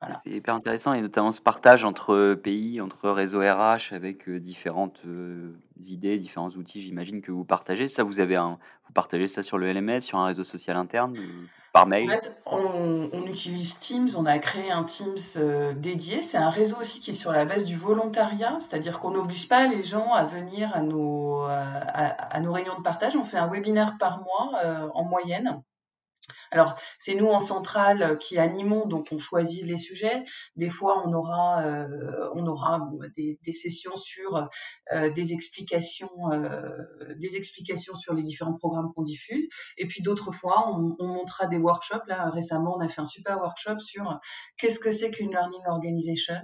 Voilà. 0.00 0.18
C'est 0.24 0.30
hyper 0.30 0.54
intéressant 0.54 0.94
et 0.94 1.00
notamment 1.02 1.30
ce 1.30 1.42
partage 1.42 1.84
entre 1.84 2.34
pays, 2.34 2.80
entre 2.80 3.10
réseaux 3.10 3.40
RH 3.40 3.92
avec 3.92 4.28
euh, 4.28 4.40
différentes 4.40 5.02
euh, 5.04 5.52
idées, 5.78 6.18
différents 6.18 6.48
outils, 6.50 6.80
j'imagine 6.80 7.20
que 7.20 7.30
vous 7.30 7.44
partagez. 7.44 7.86
Ça, 7.88 8.02
vous 8.02 8.18
avez 8.18 8.36
un, 8.36 8.58
vous 8.86 8.94
partagez 8.94 9.26
ça 9.26 9.42
sur 9.42 9.58
le 9.58 9.72
LMS, 9.72 10.00
sur 10.00 10.18
un 10.18 10.26
réseau 10.26 10.42
social 10.42 10.76
interne, 10.76 11.16
euh, 11.16 11.46
par 11.72 11.86
mail? 11.86 12.06
En 12.06 12.10
fait, 12.10 12.32
on, 12.46 13.10
on, 13.12 13.26
utilise 13.26 13.78
Teams, 13.78 14.08
on 14.16 14.26
a 14.26 14.38
créé 14.38 14.70
un 14.72 14.84
Teams 14.84 15.16
euh, 15.36 15.72
dédié. 15.74 16.22
C'est 16.22 16.38
un 16.38 16.50
réseau 16.50 16.76
aussi 16.80 17.00
qui 17.00 17.10
est 17.10 17.14
sur 17.14 17.30
la 17.30 17.44
base 17.44 17.64
du 17.64 17.76
volontariat, 17.76 18.58
c'est-à-dire 18.58 19.00
qu'on 19.00 19.10
n'oblige 19.12 19.48
pas 19.48 19.68
les 19.68 19.82
gens 19.82 20.12
à 20.12 20.24
venir 20.24 20.74
à 20.74 20.80
nos, 20.80 21.42
à, 21.42 21.58
à, 21.94 22.40
nos 22.40 22.52
réunions 22.52 22.76
de 22.78 22.82
partage. 22.82 23.16
On 23.16 23.24
fait 23.24 23.38
un 23.38 23.48
webinaire 23.48 23.96
par 23.98 24.18
mois 24.18 24.60
euh, 24.64 24.88
en 24.94 25.04
moyenne. 25.04 25.62
Alors, 26.50 26.76
c'est 26.98 27.14
nous 27.14 27.28
en 27.28 27.40
centrale 27.40 28.02
euh, 28.02 28.16
qui 28.16 28.38
animons, 28.38 28.86
donc 28.86 29.08
on 29.12 29.18
choisit 29.18 29.64
les 29.64 29.76
sujets. 29.76 30.24
Des 30.56 30.70
fois, 30.70 31.02
on 31.06 31.12
aura, 31.12 31.62
euh, 31.62 32.30
on 32.34 32.46
aura 32.46 32.88
des, 33.16 33.38
sessions 33.52 33.96
sur 33.96 34.48
euh, 34.92 35.10
des 35.10 35.32
explications, 35.32 36.10
des 37.18 37.36
explications 37.36 37.94
sur 37.94 38.14
les 38.14 38.22
différents 38.22 38.54
programmes 38.54 38.92
qu'on 38.94 39.02
diffuse. 39.02 39.48
Et 39.76 39.86
puis 39.86 40.02
d'autres 40.02 40.32
fois, 40.32 40.68
on, 40.68 40.96
on 40.98 41.24
des 41.48 41.58
workshops. 41.58 42.06
Là, 42.06 42.30
récemment, 42.30 42.76
on 42.76 42.80
a 42.80 42.88
fait 42.88 43.00
un 43.00 43.04
super 43.04 43.38
workshop 43.38 43.78
sur 43.80 44.18
qu'est-ce 44.56 44.80
que 44.80 44.90
c'est 44.90 45.10
qu'une 45.10 45.30
learning 45.30 45.62
organization? 45.66 46.42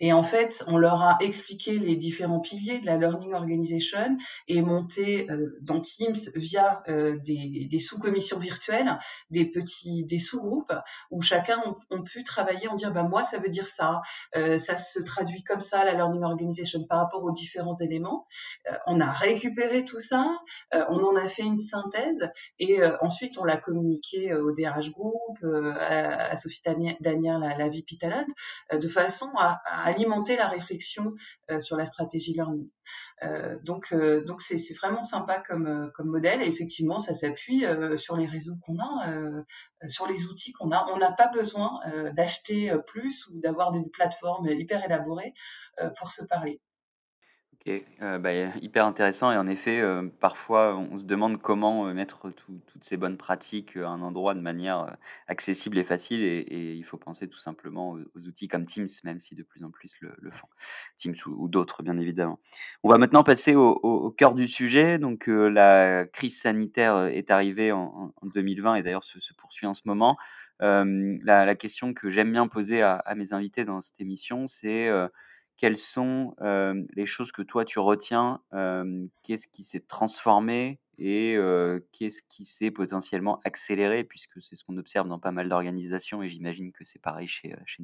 Et 0.00 0.12
en 0.12 0.22
fait, 0.22 0.64
on 0.66 0.76
leur 0.76 1.02
a 1.02 1.18
expliqué 1.20 1.78
les 1.78 1.96
différents 1.96 2.40
piliers 2.40 2.78
de 2.78 2.86
la 2.86 2.96
Learning 2.96 3.34
Organization 3.34 4.16
et 4.46 4.62
monté 4.62 5.30
euh, 5.30 5.58
dans 5.62 5.80
Teams 5.80 6.14
via 6.34 6.82
euh, 6.88 7.18
des, 7.18 7.66
des 7.70 7.78
sous-commissions 7.78 8.38
virtuelles, 8.38 8.98
des 9.30 9.44
petits, 9.44 10.04
des 10.04 10.18
sous-groupes 10.18 10.72
où 11.10 11.20
chacun 11.20 11.60
ont, 11.66 11.76
ont, 11.90 12.02
pu 12.02 12.22
travailler 12.22 12.68
en 12.68 12.74
dire, 12.74 12.92
bah 12.92 13.02
moi 13.02 13.24
ça 13.24 13.38
veut 13.38 13.48
dire 13.48 13.66
ça, 13.66 14.00
euh, 14.36 14.58
ça 14.58 14.76
se 14.76 15.00
traduit 15.00 15.42
comme 15.42 15.60
ça 15.60 15.84
la 15.84 15.94
Learning 15.94 16.22
Organization 16.24 16.84
par 16.84 16.98
rapport 16.98 17.22
aux 17.24 17.30
différents 17.30 17.76
éléments. 17.76 18.26
Euh, 18.70 18.74
on 18.86 19.00
a 19.00 19.10
récupéré 19.10 19.84
tout 19.84 20.00
ça, 20.00 20.38
euh, 20.74 20.84
on 20.88 21.02
en 21.02 21.16
a 21.16 21.28
fait 21.28 21.42
une 21.42 21.56
synthèse 21.56 22.30
et 22.58 22.82
euh, 22.82 22.96
ensuite 23.00 23.38
on 23.38 23.44
l'a 23.44 23.56
communiqué 23.56 24.34
au 24.34 24.52
DRH 24.52 24.90
Group, 24.92 25.38
à, 25.44 26.30
à, 26.30 26.36
Sophie 26.36 26.62
Daniel, 26.64 26.96
la, 27.00 27.56
la 27.56 27.68
VP 27.68 27.96
Talent, 28.00 28.26
de 28.72 28.88
façon 28.88 29.30
à 29.36 29.57
à, 29.64 29.84
alimenter 29.84 30.36
la 30.36 30.48
réflexion 30.48 31.14
euh, 31.50 31.58
sur 31.58 31.76
la 31.76 31.84
stratégie 31.84 32.32
learning. 32.32 32.68
Euh, 33.22 33.58
donc, 33.62 33.92
euh, 33.92 34.24
donc 34.24 34.40
c'est, 34.40 34.58
c'est 34.58 34.74
vraiment 34.74 35.02
sympa 35.02 35.38
comme, 35.40 35.90
comme 35.94 36.08
modèle 36.08 36.42
et 36.42 36.46
effectivement, 36.46 36.98
ça 36.98 37.14
s'appuie 37.14 37.64
sur 37.96 38.16
les 38.16 38.26
réseaux 38.26 38.56
qu'on 38.64 38.78
a, 38.78 39.44
sur 39.86 40.06
les 40.06 40.26
outils 40.26 40.52
qu'on 40.52 40.70
a. 40.70 40.86
On 40.92 40.98
n'a 40.98 41.12
pas 41.12 41.28
besoin 41.28 41.80
d'acheter 42.14 42.72
plus 42.86 43.26
ou 43.28 43.40
d'avoir 43.40 43.72
des 43.72 43.84
plateformes 43.90 44.48
hyper 44.48 44.84
élaborées 44.84 45.34
pour 45.96 46.10
se 46.10 46.24
parler. 46.24 46.60
OK, 47.66 47.72
heu, 48.02 48.18
bah, 48.18 48.32
hyper 48.62 48.86
intéressant 48.86 49.32
et 49.32 49.36
en 49.36 49.48
effet, 49.48 49.80
heu, 49.80 50.12
parfois 50.20 50.76
on 50.78 50.96
se 50.98 51.04
demande 51.04 51.38
comment, 51.42 51.88
heu, 51.88 51.92
mettre 51.94 52.30
tout 52.30 52.60
toutes 52.68 52.84
ces 52.84 52.96
bonnes 52.96 53.16
pratiques, 53.16 53.76
à 53.76 53.88
un 53.88 54.00
endroit 54.00 54.34
de 54.34 54.40
manière, 54.40 54.96
accessible 55.26 55.76
et 55.78 55.82
facile 55.84 56.22
et 56.22 56.74
il 56.74 56.84
faut 56.84 56.96
penser 56.98 57.28
tout 57.28 57.38
simplement 57.38 57.90
aux 58.14 58.20
outils 58.20 58.46
comme 58.48 58.64
Teams, 58.64 58.86
même 59.04 59.18
si 59.18 59.34
de 59.34 59.42
plus 59.42 59.64
en 59.64 59.70
plus 59.70 59.92
le 60.00 60.30
font. 60.30 60.46
Teams 60.96 61.14
ou 61.26 61.48
d'autres 61.48 61.82
bien 61.82 61.98
évidemment. 61.98 62.38
On 62.84 62.88
va 62.90 62.96
maintenant 62.98 63.24
passer 63.24 63.54
au 63.56 64.10
cœur 64.16 64.34
du 64.34 64.46
sujet 64.46 64.98
donc 64.98 65.26
la 65.26 66.06
crise 66.06 66.40
sanitaire, 66.40 67.06
est 67.06 67.30
arrivée 67.30 67.72
en 67.72 67.78
en 67.88 68.12
en 68.22 68.26
2020 68.26 68.76
et 68.76 68.82
d'ailleurs 68.84 69.04
se 69.04 69.18
poursuit 69.34 69.66
en 69.66 69.74
ce 69.74 69.82
moment. 69.84 70.16
La 70.60 71.54
question 71.56 71.92
que 71.92 72.08
j'aime 72.10 72.30
bien 72.32 72.46
poser 72.46 72.82
à 72.82 73.02
mes 73.16 73.32
invités 73.32 73.64
dans 73.64 73.80
cette 73.80 74.00
émission, 74.00 74.46
c'est, 74.46 74.88
quelles 75.58 75.76
sont 75.76 76.34
les 76.94 77.06
choses 77.06 77.32
que 77.32 77.42
toi 77.42 77.64
tu 77.64 77.78
retiens 77.78 78.40
Qu'est-ce 79.22 79.48
qui 79.48 79.64
s'est 79.64 79.84
transformé 79.86 80.78
et 80.98 81.36
qu'est-ce 81.92 82.22
qui 82.22 82.44
s'est 82.44 82.70
potentiellement 82.70 83.40
accéléré 83.44 84.04
puisque 84.04 84.40
c'est 84.40 84.56
ce 84.56 84.64
qu'on 84.64 84.78
observe 84.78 85.08
dans 85.08 85.18
pas 85.18 85.32
mal 85.32 85.48
d'organisations 85.48 86.22
et 86.22 86.28
j'imagine 86.28 86.72
que 86.72 86.84
c'est 86.84 87.02
pareil 87.02 87.28
chez, 87.28 87.54
chez. 87.66 87.82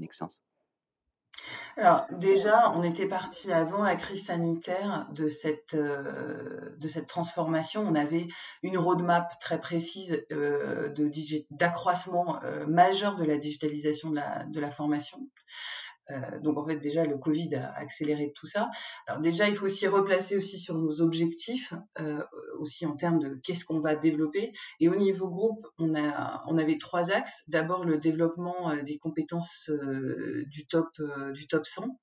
Alors 1.76 2.06
déjà, 2.12 2.70
on 2.76 2.84
était 2.84 3.08
parti 3.08 3.52
avant 3.52 3.82
la 3.82 3.96
crise 3.96 4.26
sanitaire 4.26 5.08
de 5.10 5.28
cette 5.28 5.74
de 5.74 6.86
cette 6.86 7.08
transformation. 7.08 7.82
On 7.82 7.96
avait 7.96 8.28
une 8.62 8.78
roadmap 8.78 9.38
très 9.40 9.60
précise 9.60 10.24
d'accroissement 11.50 12.40
majeur 12.68 13.16
de 13.16 13.24
la 13.24 13.36
digitalisation 13.36 14.10
de 14.10 14.16
la 14.16 14.44
de 14.44 14.60
la 14.60 14.70
formation. 14.70 15.18
Euh, 16.10 16.38
donc 16.40 16.58
en 16.58 16.66
fait 16.66 16.76
déjà 16.76 17.04
le 17.04 17.16
Covid 17.16 17.54
a 17.54 17.72
accéléré 17.74 18.32
tout 18.34 18.46
ça. 18.46 18.70
Alors 19.06 19.20
déjà 19.20 19.48
il 19.48 19.56
faut 19.56 19.66
aussi 19.66 19.86
replacer 19.86 20.36
aussi 20.36 20.58
sur 20.58 20.76
nos 20.76 21.00
objectifs, 21.00 21.72
euh, 22.00 22.22
aussi 22.58 22.86
en 22.86 22.96
termes 22.96 23.18
de 23.18 23.40
qu'est-ce 23.42 23.64
qu'on 23.64 23.80
va 23.80 23.94
développer. 23.94 24.52
Et 24.80 24.88
au 24.88 24.96
niveau 24.96 25.28
groupe, 25.28 25.66
on 25.78 25.94
a 25.94 26.42
on 26.46 26.58
avait 26.58 26.78
trois 26.78 27.10
axes. 27.10 27.42
D'abord 27.48 27.84
le 27.84 27.98
développement 27.98 28.70
euh, 28.70 28.82
des 28.82 28.98
compétences 28.98 29.70
du 30.46 30.66
top 30.66 30.88
du 31.32 31.46
top 31.46 31.66
100. 31.66 31.98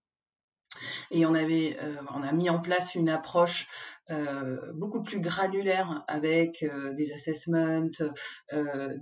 Et 1.12 1.26
on 1.26 1.34
avait, 1.34 1.78
on 2.16 2.24
a 2.24 2.32
mis 2.32 2.50
en 2.50 2.62
place 2.62 2.96
une 2.96 3.10
approche 3.10 3.68
euh, 4.12 4.74
beaucoup 4.74 5.02
plus 5.02 5.22
granulaire 5.22 6.04
avec 6.08 6.64
euh, 6.64 6.94
des 6.94 7.14
assessments, 7.14 7.90
euh, 8.52 8.98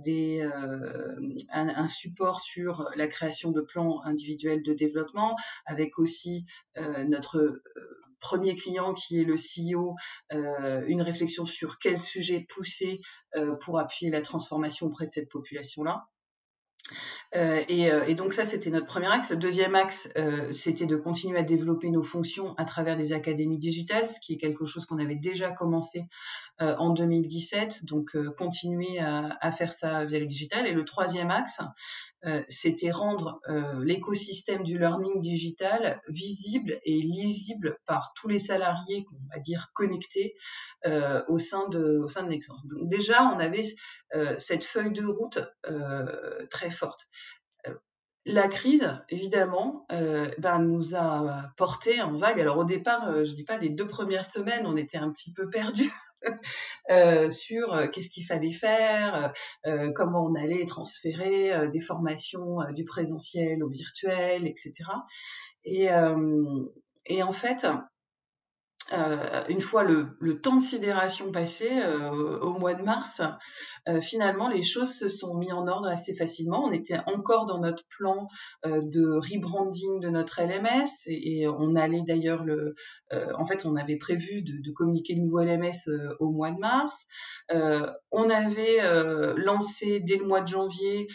un, 1.50 1.88
support 1.88 2.40
sur 2.40 2.88
la 2.94 3.08
création 3.08 3.50
de 3.50 3.60
plans 3.60 4.02
individuels 4.04 4.62
de 4.62 4.72
développement, 4.72 5.36
avec 5.66 5.98
aussi 5.98 6.46
notre 7.08 7.62
premier 8.20 8.54
client 8.54 8.92
qui 8.94 9.20
est 9.20 9.24
le 9.24 9.34
CEO, 9.34 9.96
une 10.30 11.02
réflexion 11.02 11.46
sur 11.46 11.78
quel 11.78 11.98
sujet 11.98 12.46
pousser 12.48 13.00
pour 13.60 13.78
appuyer 13.78 14.10
la 14.12 14.20
transformation 14.22 14.86
auprès 14.86 15.06
de 15.06 15.10
cette 15.10 15.28
population-là. 15.28 16.06
Euh, 17.36 17.62
et, 17.68 17.90
euh, 17.90 18.04
et, 18.06 18.14
donc 18.14 18.32
ça, 18.32 18.44
c'était 18.44 18.70
notre 18.70 18.86
premier 18.86 19.06
axe. 19.06 19.30
Le 19.30 19.36
deuxième 19.36 19.74
axe, 19.74 20.08
euh, 20.18 20.50
c'était 20.50 20.86
de 20.86 20.96
continuer 20.96 21.38
à 21.38 21.42
développer 21.42 21.90
nos 21.90 22.02
fonctions 22.02 22.54
à 22.56 22.64
travers 22.64 22.96
des 22.96 23.12
académies 23.12 23.58
digitales, 23.58 24.08
ce 24.08 24.18
qui 24.20 24.34
est 24.34 24.36
quelque 24.36 24.66
chose 24.66 24.84
qu'on 24.86 24.98
avait 24.98 25.16
déjà 25.16 25.50
commencé 25.50 26.06
en 26.60 26.90
2017. 26.90 27.86
Donc 27.86 28.14
continuer 28.36 28.98
à, 28.98 29.52
faire 29.52 29.72
ça 29.72 30.04
via 30.04 30.18
le 30.18 30.26
digital. 30.26 30.66
Et 30.66 30.72
le 30.72 30.84
troisième 30.84 31.30
axe, 31.30 31.60
c'était 32.48 32.90
rendre 32.90 33.40
l'écosystème 33.82 34.62
du 34.62 34.78
learning 34.78 35.20
digital 35.20 36.02
visible 36.08 36.78
et 36.84 37.00
lisible 37.00 37.78
par 37.86 38.12
tous 38.14 38.28
les 38.28 38.38
salariés, 38.38 39.06
on 39.12 39.34
va 39.34 39.40
dire 39.40 39.70
connectés 39.72 40.34
au 41.28 41.38
sein 41.38 41.68
de 41.68 41.98
au 41.98 42.08
sein 42.08 42.22
de 42.22 42.28
Nexence. 42.28 42.66
Donc 42.66 42.88
déjà, 42.88 43.24
on 43.24 43.38
avait 43.38 43.64
cette 44.38 44.64
feuille 44.64 44.92
de 44.92 45.04
route 45.04 45.38
très 46.50 46.70
forte 46.70 47.08
la 48.26 48.48
crise, 48.48 48.86
évidemment, 49.08 49.86
euh, 49.92 50.28
ben, 50.38 50.58
nous 50.58 50.94
a 50.94 51.52
porté 51.56 52.00
en 52.02 52.16
vague. 52.16 52.40
Alors 52.40 52.58
au 52.58 52.64
départ, 52.64 53.08
euh, 53.08 53.24
je 53.24 53.32
dis 53.32 53.44
pas 53.44 53.58
les 53.58 53.70
deux 53.70 53.86
premières 53.86 54.26
semaines, 54.26 54.66
on 54.66 54.76
était 54.76 54.98
un 54.98 55.10
petit 55.10 55.32
peu 55.32 55.48
perdus 55.48 55.92
euh, 56.90 57.30
sur 57.30 57.74
euh, 57.74 57.86
qu'est-ce 57.86 58.10
qu'il 58.10 58.26
fallait 58.26 58.52
faire, 58.52 59.32
euh, 59.66 59.90
comment 59.94 60.24
on 60.24 60.34
allait 60.34 60.64
transférer 60.64 61.68
des 61.68 61.80
formations 61.80 62.58
du 62.74 62.84
présentiel 62.84 63.62
au 63.62 63.68
virtuel, 63.68 64.46
etc. 64.46 64.72
Et, 65.64 65.88
et 67.06 67.22
en 67.22 67.32
fait, 67.32 67.66
euh, 68.92 69.44
une 69.48 69.60
fois 69.60 69.84
le, 69.84 70.08
le, 70.20 70.40
temps 70.40 70.56
de 70.56 70.62
sidération 70.62 71.30
passé, 71.32 71.68
euh, 71.70 72.38
au 72.40 72.58
mois 72.58 72.74
de 72.74 72.82
mars, 72.82 73.20
euh, 73.88 74.00
finalement, 74.00 74.48
les 74.48 74.62
choses 74.62 74.92
se 74.92 75.08
sont 75.08 75.34
mises 75.34 75.52
en 75.52 75.66
ordre 75.66 75.88
assez 75.88 76.14
facilement. 76.14 76.64
On 76.64 76.72
était 76.72 76.98
encore 77.06 77.46
dans 77.46 77.58
notre 77.58 77.84
plan 77.88 78.28
euh, 78.66 78.80
de 78.82 79.06
rebranding 79.06 80.00
de 80.00 80.08
notre 80.10 80.42
LMS 80.42 80.88
et, 81.06 81.48
on 81.48 81.74
allait 81.74 82.02
d'ailleurs 82.06 82.44
le, 82.44 82.74
euh, 83.12 83.32
en 83.38 83.44
fait, 83.44 83.64
on 83.64 83.76
avait 83.76 83.96
prévu 83.96 84.42
de, 84.42 84.60
de 84.60 84.70
communiquer 84.72 85.14
le 85.14 85.22
nouveau 85.22 85.40
LMS 85.40 85.88
au 86.18 86.30
mois 86.30 86.50
de 86.50 86.58
mars. 86.58 87.06
on 88.10 88.30
avait 88.30 88.78
lancé 89.36 90.00
dès 90.00 90.16
le 90.16 90.26
mois 90.26 90.40
de 90.40 90.48
janvier 90.48 91.08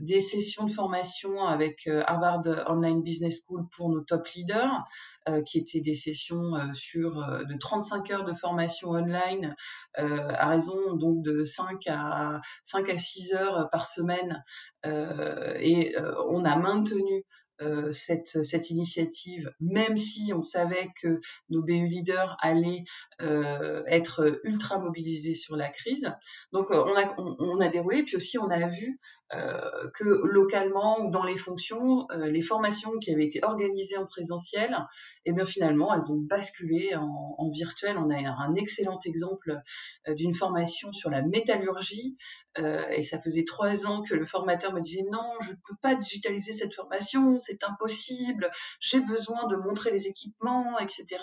des 0.00 0.20
sessions 0.20 0.64
de 0.64 0.72
formation 0.72 1.44
avec 1.44 1.88
Harvard 2.06 2.42
Online 2.68 3.02
Business 3.02 3.42
School 3.46 3.66
pour 3.74 3.90
nos 3.90 4.00
top 4.00 4.26
leaders. 4.28 4.84
Euh, 5.26 5.40
qui 5.40 5.56
étaient 5.56 5.80
des 5.80 5.94
sessions 5.94 6.54
euh, 6.54 6.70
sur 6.74 7.18
euh, 7.18 7.44
de 7.44 7.56
35 7.56 8.10
heures 8.10 8.24
de 8.24 8.34
formation 8.34 8.90
online 8.90 9.56
à 9.94 10.48
raison 10.48 10.96
donc 10.96 11.22
de 11.22 11.44
5 11.44 11.86
à 11.86 12.42
5 12.62 12.90
à 12.90 12.98
6 12.98 13.32
heures 13.32 13.70
par 13.70 13.86
semaine 13.86 14.44
et 14.84 15.94
on 16.28 16.44
a 16.44 16.56
maintenu 16.56 17.24
euh, 17.62 17.92
cette, 17.92 18.42
cette, 18.42 18.70
initiative, 18.70 19.52
même 19.60 19.96
si 19.96 20.32
on 20.34 20.42
savait 20.42 20.88
que 21.00 21.20
nos 21.50 21.62
BU 21.62 21.86
leaders 21.86 22.36
allaient 22.40 22.84
euh, 23.22 23.82
être 23.86 24.40
ultra 24.42 24.78
mobilisés 24.78 25.34
sur 25.34 25.56
la 25.56 25.68
crise. 25.68 26.12
Donc 26.52 26.70
on 26.70 26.96
a, 26.96 27.14
on, 27.18 27.60
a 27.60 27.68
déroulé, 27.68 28.02
puis 28.02 28.16
aussi 28.16 28.38
on 28.38 28.50
a 28.50 28.66
vu 28.66 28.98
euh, 29.32 29.88
que 29.94 30.04
localement 30.04 31.00
ou 31.00 31.10
dans 31.10 31.24
les 31.24 31.38
fonctions, 31.38 32.06
euh, 32.12 32.26
les 32.26 32.42
formations 32.42 32.98
qui 32.98 33.12
avaient 33.12 33.24
été 33.24 33.42
organisées 33.42 33.96
en 33.96 34.06
présentiel, 34.06 34.76
eh 35.24 35.32
bien 35.32 35.44
finalement, 35.44 35.94
elles 35.94 36.12
ont 36.12 36.18
basculé 36.18 36.94
en, 36.94 37.34
en 37.38 37.50
virtuel. 37.50 37.96
On 37.96 38.10
a 38.10 38.16
un 38.16 38.54
excellent 38.54 38.98
exemple 39.04 39.60
euh, 40.08 40.14
d'une 40.14 40.34
formation 40.34 40.92
sur 40.92 41.10
la 41.10 41.22
métallurgie, 41.22 42.16
euh, 42.58 42.86
et 42.90 43.02
ça 43.02 43.18
faisait 43.18 43.44
trois 43.44 43.86
ans 43.86 44.02
que 44.02 44.14
le 44.14 44.26
formateur 44.26 44.72
me 44.72 44.80
disait 44.80 45.04
non, 45.10 45.32
je 45.40 45.50
ne 45.50 45.56
peux 45.66 45.76
pas 45.80 45.94
digitaliser 45.94 46.52
cette 46.52 46.74
formation, 46.74 47.40
c'est 47.44 47.64
impossible, 47.64 48.50
j'ai 48.80 49.00
besoin 49.00 49.46
de 49.46 49.56
montrer 49.56 49.90
les 49.90 50.06
équipements, 50.06 50.78
etc. 50.78 51.20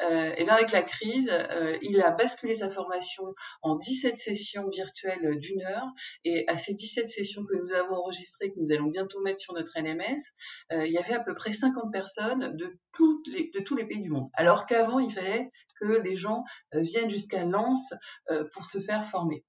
et 0.00 0.44
bien 0.44 0.54
avec 0.54 0.72
la 0.72 0.82
crise, 0.82 1.32
il 1.82 2.00
a 2.02 2.10
basculé 2.10 2.54
sa 2.54 2.70
formation 2.70 3.34
en 3.62 3.76
17 3.76 4.16
sessions 4.16 4.68
virtuelles 4.68 5.38
d'une 5.38 5.62
heure, 5.62 5.88
et 6.24 6.44
à 6.48 6.58
ces 6.58 6.74
17 6.74 7.08
sessions 7.08 7.44
que 7.44 7.56
nous 7.56 7.72
avons 7.72 7.96
enregistrées, 7.96 8.50
que 8.50 8.60
nous 8.60 8.72
allons 8.72 8.88
bientôt 8.88 9.20
mettre 9.20 9.40
sur 9.40 9.54
notre 9.54 9.72
LMS, 9.78 10.20
euh, 10.72 10.86
il 10.86 10.92
y 10.92 10.98
avait 10.98 11.14
à 11.14 11.20
peu 11.20 11.34
près 11.34 11.52
50 11.52 11.92
personnes 11.92 12.56
de, 12.56 12.78
tous 12.92 13.76
les 13.76 13.86
pays 13.86 14.00
du 14.00 14.10
monde. 14.10 14.30
Alors 14.34 14.66
qu'avant, 14.66 14.98
il 14.98 15.12
fallait 15.12 15.50
que 15.80 15.86
les 15.86 16.16
gens 16.16 16.44
euh, 16.74 16.80
viennent 16.80 17.10
jusqu'à 17.10 17.44
Lens 17.44 17.92
euh, 18.30 18.44
pour 18.52 18.64
se 18.66 18.78
faire 18.78 19.04
former. 19.04 19.44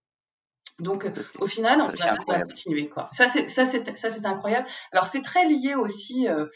Donc, 0.80 1.10
au 1.40 1.48
final, 1.48 1.82
on 1.82 2.32
a, 2.32 2.42
continué. 2.42 2.90
Quoi. 2.90 3.10
Ça, 3.14 3.28
c'est 3.28 3.50
ça, 3.50 3.66
c'est 3.66 4.26
incroyable. 4.26 4.68
Alors, 4.92 5.08
c'est 5.08 5.22
très 5.22 5.48
lié 5.48 5.76
aussi 5.76 6.28
euh, 6.28 6.48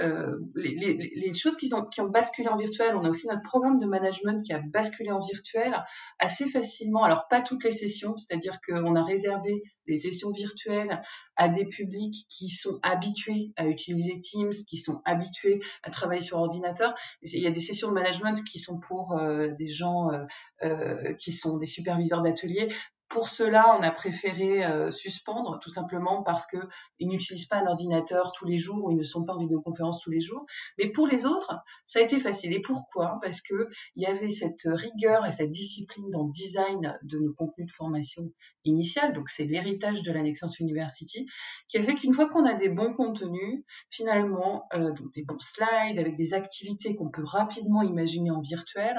euh, 0.00 0.38
les, 0.54 0.74
les, 0.74 1.12
les, 1.14 1.34
choses 1.34 1.56
qui 1.56 1.72
ont, 1.72 1.84
qui 1.84 2.00
ont 2.00 2.08
basculé 2.08 2.48
en 2.48 2.56
virtuel. 2.56 2.96
On 2.96 3.04
a 3.04 3.08
aussi 3.08 3.26
notre 3.26 3.42
programme 3.42 3.78
de 3.78 3.86
management 3.86 4.44
qui 4.44 4.52
a 4.52 4.58
basculé 4.58 5.10
en 5.10 5.20
virtuel 5.20 5.84
assez 6.18 6.48
facilement. 6.48 7.04
Alors 7.04 7.28
pas 7.28 7.40
toutes 7.40 7.64
les 7.64 7.70
sessions, 7.70 8.16
c'est-à-dire 8.16 8.58
qu'on 8.66 8.96
a 8.96 9.04
réservé 9.04 9.62
les 9.86 9.96
sessions 9.96 10.32
virtuelles 10.32 11.02
à 11.36 11.48
des 11.48 11.66
publics 11.66 12.26
qui 12.28 12.48
sont 12.48 12.78
habitués 12.82 13.52
à 13.56 13.66
utiliser 13.66 14.18
Teams, 14.18 14.52
qui 14.66 14.78
sont 14.78 15.00
habitués 15.04 15.60
à 15.82 15.90
travailler 15.90 16.22
sur 16.22 16.38
ordinateur. 16.38 16.94
Il 17.22 17.40
y 17.40 17.46
a 17.46 17.50
des 17.50 17.60
sessions 17.60 17.88
de 17.88 17.94
management 17.94 18.42
qui 18.44 18.58
sont 18.58 18.78
pour 18.78 19.12
euh, 19.12 19.48
des 19.48 19.68
gens 19.68 20.10
euh, 20.10 20.24
euh 20.62 21.12
qui 21.14 21.32
sont 21.32 21.56
des 21.56 21.66
superviseurs 21.66 22.22
d'ateliers. 22.22 22.68
Pour 23.14 23.28
cela, 23.28 23.76
on 23.78 23.82
a 23.84 23.92
préféré 23.92 24.64
euh, 24.64 24.90
suspendre, 24.90 25.60
tout 25.62 25.70
simplement 25.70 26.24
parce 26.24 26.48
qu'ils 26.48 27.06
n'utilisent 27.06 27.46
pas 27.46 27.58
un 27.58 27.66
ordinateur 27.68 28.32
tous 28.32 28.44
les 28.44 28.58
jours 28.58 28.86
ou 28.86 28.90
ils 28.90 28.96
ne 28.96 29.04
sont 29.04 29.22
pas 29.22 29.34
en 29.34 29.38
vidéoconférence 29.38 30.00
tous 30.00 30.10
les 30.10 30.18
jours. 30.18 30.44
Mais 30.78 30.90
pour 30.90 31.06
les 31.06 31.24
autres, 31.24 31.54
ça 31.86 32.00
a 32.00 32.02
été 32.02 32.18
facile. 32.18 32.52
Et 32.52 32.60
pourquoi? 32.60 33.20
Parce 33.22 33.40
que 33.40 33.68
il 33.94 34.02
y 34.02 34.06
avait 34.06 34.30
cette 34.30 34.62
rigueur 34.64 35.24
et 35.26 35.30
cette 35.30 35.52
discipline 35.52 36.10
dans 36.10 36.24
le 36.24 36.32
design 36.32 36.98
de 37.04 37.20
nos 37.20 37.32
contenus 37.34 37.68
de 37.68 37.72
formation 37.72 38.32
initiale. 38.64 39.12
Donc 39.12 39.28
c'est 39.28 39.44
l'héritage 39.44 40.02
de 40.02 40.10
la 40.10 40.20
Nexence 40.20 40.58
University 40.58 41.26
qui 41.68 41.78
a 41.78 41.84
fait 41.84 41.94
qu'une 41.94 42.14
fois 42.14 42.28
qu'on 42.28 42.44
a 42.44 42.54
des 42.54 42.68
bons 42.68 42.94
contenus, 42.94 43.62
finalement, 43.90 44.66
euh, 44.74 44.92
des 45.14 45.22
bons 45.22 45.38
slides 45.38 46.00
avec 46.00 46.16
des 46.16 46.34
activités 46.34 46.96
qu'on 46.96 47.10
peut 47.10 47.24
rapidement 47.24 47.82
imaginer 47.82 48.32
en 48.32 48.40
virtuel, 48.40 48.96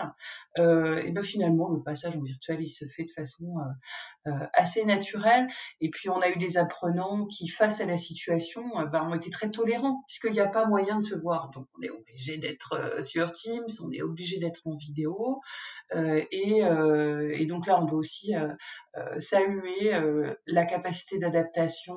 euh, 0.59 1.01
et 1.03 1.11
ben 1.11 1.23
finalement 1.23 1.69
le 1.69 1.81
passage 1.81 2.15
en 2.15 2.21
virtuel 2.21 2.61
il 2.61 2.69
se 2.69 2.85
fait 2.85 3.03
de 3.03 3.11
façon 3.11 3.59
euh, 3.59 3.63
euh, 4.27 4.31
assez 4.53 4.83
naturel. 4.85 5.47
Et 5.81 5.91
puis 5.91 6.09
on 6.09 6.19
a 6.19 6.29
eu 6.29 6.37
des 6.37 6.57
apprenants 6.57 7.27
qui, 7.27 7.47
face 7.47 7.79
à 7.79 7.85
la 7.85 7.95
situation, 7.95 8.63
euh, 8.79 8.85
ben, 8.85 9.07
ont 9.07 9.13
été 9.13 9.29
très 9.29 9.51
tolérants, 9.51 10.03
puisqu'il 10.07 10.31
n'y 10.31 10.39
a 10.39 10.47
pas 10.47 10.65
moyen 10.65 10.97
de 10.97 11.03
se 11.03 11.13
voir. 11.13 11.51
Donc 11.51 11.67
on 11.77 11.83
est 11.83 11.91
obligé 11.91 12.39
d'être 12.39 12.73
euh, 12.73 13.03
sur 13.03 13.31
Teams, 13.31 13.67
on 13.83 13.91
est 13.91 14.01
obligé 14.01 14.39
d'être 14.39 14.65
en 14.65 14.75
vidéo. 14.75 15.41
Et, 16.31 16.61
et, 16.61 17.45
donc 17.45 17.67
là, 17.67 17.79
on 17.79 17.85
doit 17.85 17.99
aussi 17.99 18.33
saluer 19.19 19.91
la 20.47 20.65
capacité 20.65 21.19
d'adaptation 21.19 21.95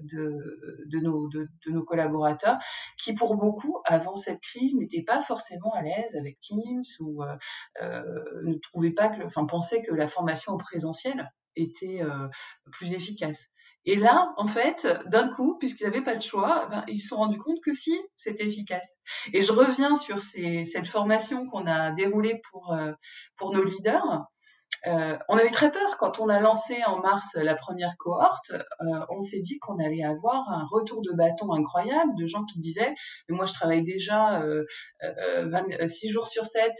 de, 0.00 0.84
de, 0.86 0.98
nos, 0.98 1.28
de, 1.28 1.48
de, 1.66 1.70
nos 1.70 1.84
collaborateurs, 1.84 2.56
qui 2.96 3.12
pour 3.12 3.36
beaucoup, 3.36 3.78
avant 3.84 4.14
cette 4.14 4.40
crise, 4.40 4.74
n'étaient 4.74 5.02
pas 5.02 5.20
forcément 5.22 5.74
à 5.74 5.82
l'aise 5.82 6.16
avec 6.16 6.38
Teams 6.40 6.82
ou 7.00 7.22
ne 8.42 8.54
trouvaient 8.54 8.92
pas 8.92 9.08
que, 9.08 9.22
enfin 9.24 9.44
pensaient 9.46 9.82
que 9.82 9.94
la 9.94 10.08
formation 10.08 10.52
en 10.52 10.58
présentiel 10.58 11.30
était 11.56 12.02
euh, 12.02 12.28
plus 12.72 12.94
efficace. 12.94 13.46
Et 13.86 13.96
là, 13.96 14.34
en 14.36 14.46
fait, 14.46 14.86
d'un 15.06 15.28
coup, 15.28 15.56
puisqu'ils 15.58 15.84
n'avaient 15.84 16.02
pas 16.02 16.14
le 16.14 16.20
choix, 16.20 16.68
ben, 16.70 16.84
ils 16.86 16.98
se 16.98 17.08
sont 17.08 17.16
rendus 17.16 17.38
compte 17.38 17.60
que 17.64 17.72
si, 17.72 17.98
c'était 18.14 18.46
efficace. 18.46 18.98
Et 19.32 19.40
je 19.40 19.52
reviens 19.52 19.94
sur 19.94 20.20
cette 20.20 20.86
formation 20.86 21.46
qu'on 21.46 21.66
a 21.66 21.90
déroulée 21.92 22.42
pour, 22.50 22.74
euh, 22.74 22.92
pour 23.36 23.54
nos 23.54 23.64
leaders. 23.64 24.26
Euh, 24.86 25.16
on 25.28 25.36
avait 25.36 25.50
très 25.50 25.70
peur 25.70 25.98
quand 25.98 26.20
on 26.20 26.28
a 26.28 26.40
lancé 26.40 26.82
en 26.86 27.00
mars 27.00 27.34
la 27.34 27.54
première 27.54 27.96
cohorte. 27.98 28.52
Euh, 28.52 29.06
on 29.10 29.20
s'est 29.20 29.40
dit 29.40 29.58
qu'on 29.58 29.78
allait 29.78 30.04
avoir 30.04 30.48
un 30.50 30.66
retour 30.70 31.02
de 31.02 31.12
bâton 31.12 31.52
incroyable 31.52 32.14
de 32.16 32.26
gens 32.26 32.44
qui 32.44 32.60
disaient 32.60 32.94
mais 33.28 33.36
moi 33.36 33.44
je 33.44 33.52
travaille 33.52 33.82
déjà 33.82 34.42
euh, 34.42 34.64
6 35.86 36.08
jours 36.10 36.26
sur 36.28 36.46
7 36.46 36.72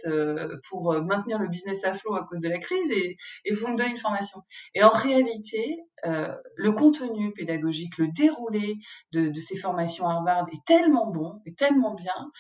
pour 0.69 0.95
maintenir 1.03 1.39
le 1.39 1.49
business 1.49 1.85
à 1.85 1.95
flot 1.95 2.15
à 2.15 2.25
cause 2.25 2.41
de 2.41 2.49
la 2.49 2.59
crise 2.59 2.91
et, 2.91 3.17
et 3.45 3.53
vous 3.53 3.69
me 3.69 3.77
donnez 3.77 3.91
une 3.91 3.99
formation. 3.99 4.43
Et 4.75 4.83
en 4.83 4.91
réalité, 4.91 5.79
le 6.05 6.73
contenu 6.73 7.33
pédagogique, 7.33 7.99
le 7.99 8.09
déroulé 8.09 8.77
de, 9.13 9.29
de, 9.29 9.41
ces 9.41 9.57
formations 9.57 10.07
Harvard 10.07 10.47
est 10.53 10.65
tellement 10.67 11.11
bon, 11.11 11.43
est 11.47 11.59
tellement 11.59 11.95
bien, 11.95 12.31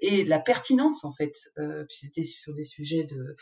et 0.00 0.24
la 0.24 0.38
pertinence 0.38 1.04
en 1.04 1.12
fait, 1.12 1.34
c'était 1.88 2.22
sur 2.22 2.54
des 2.54 2.64
sujets 2.64 3.04
de, 3.04 3.36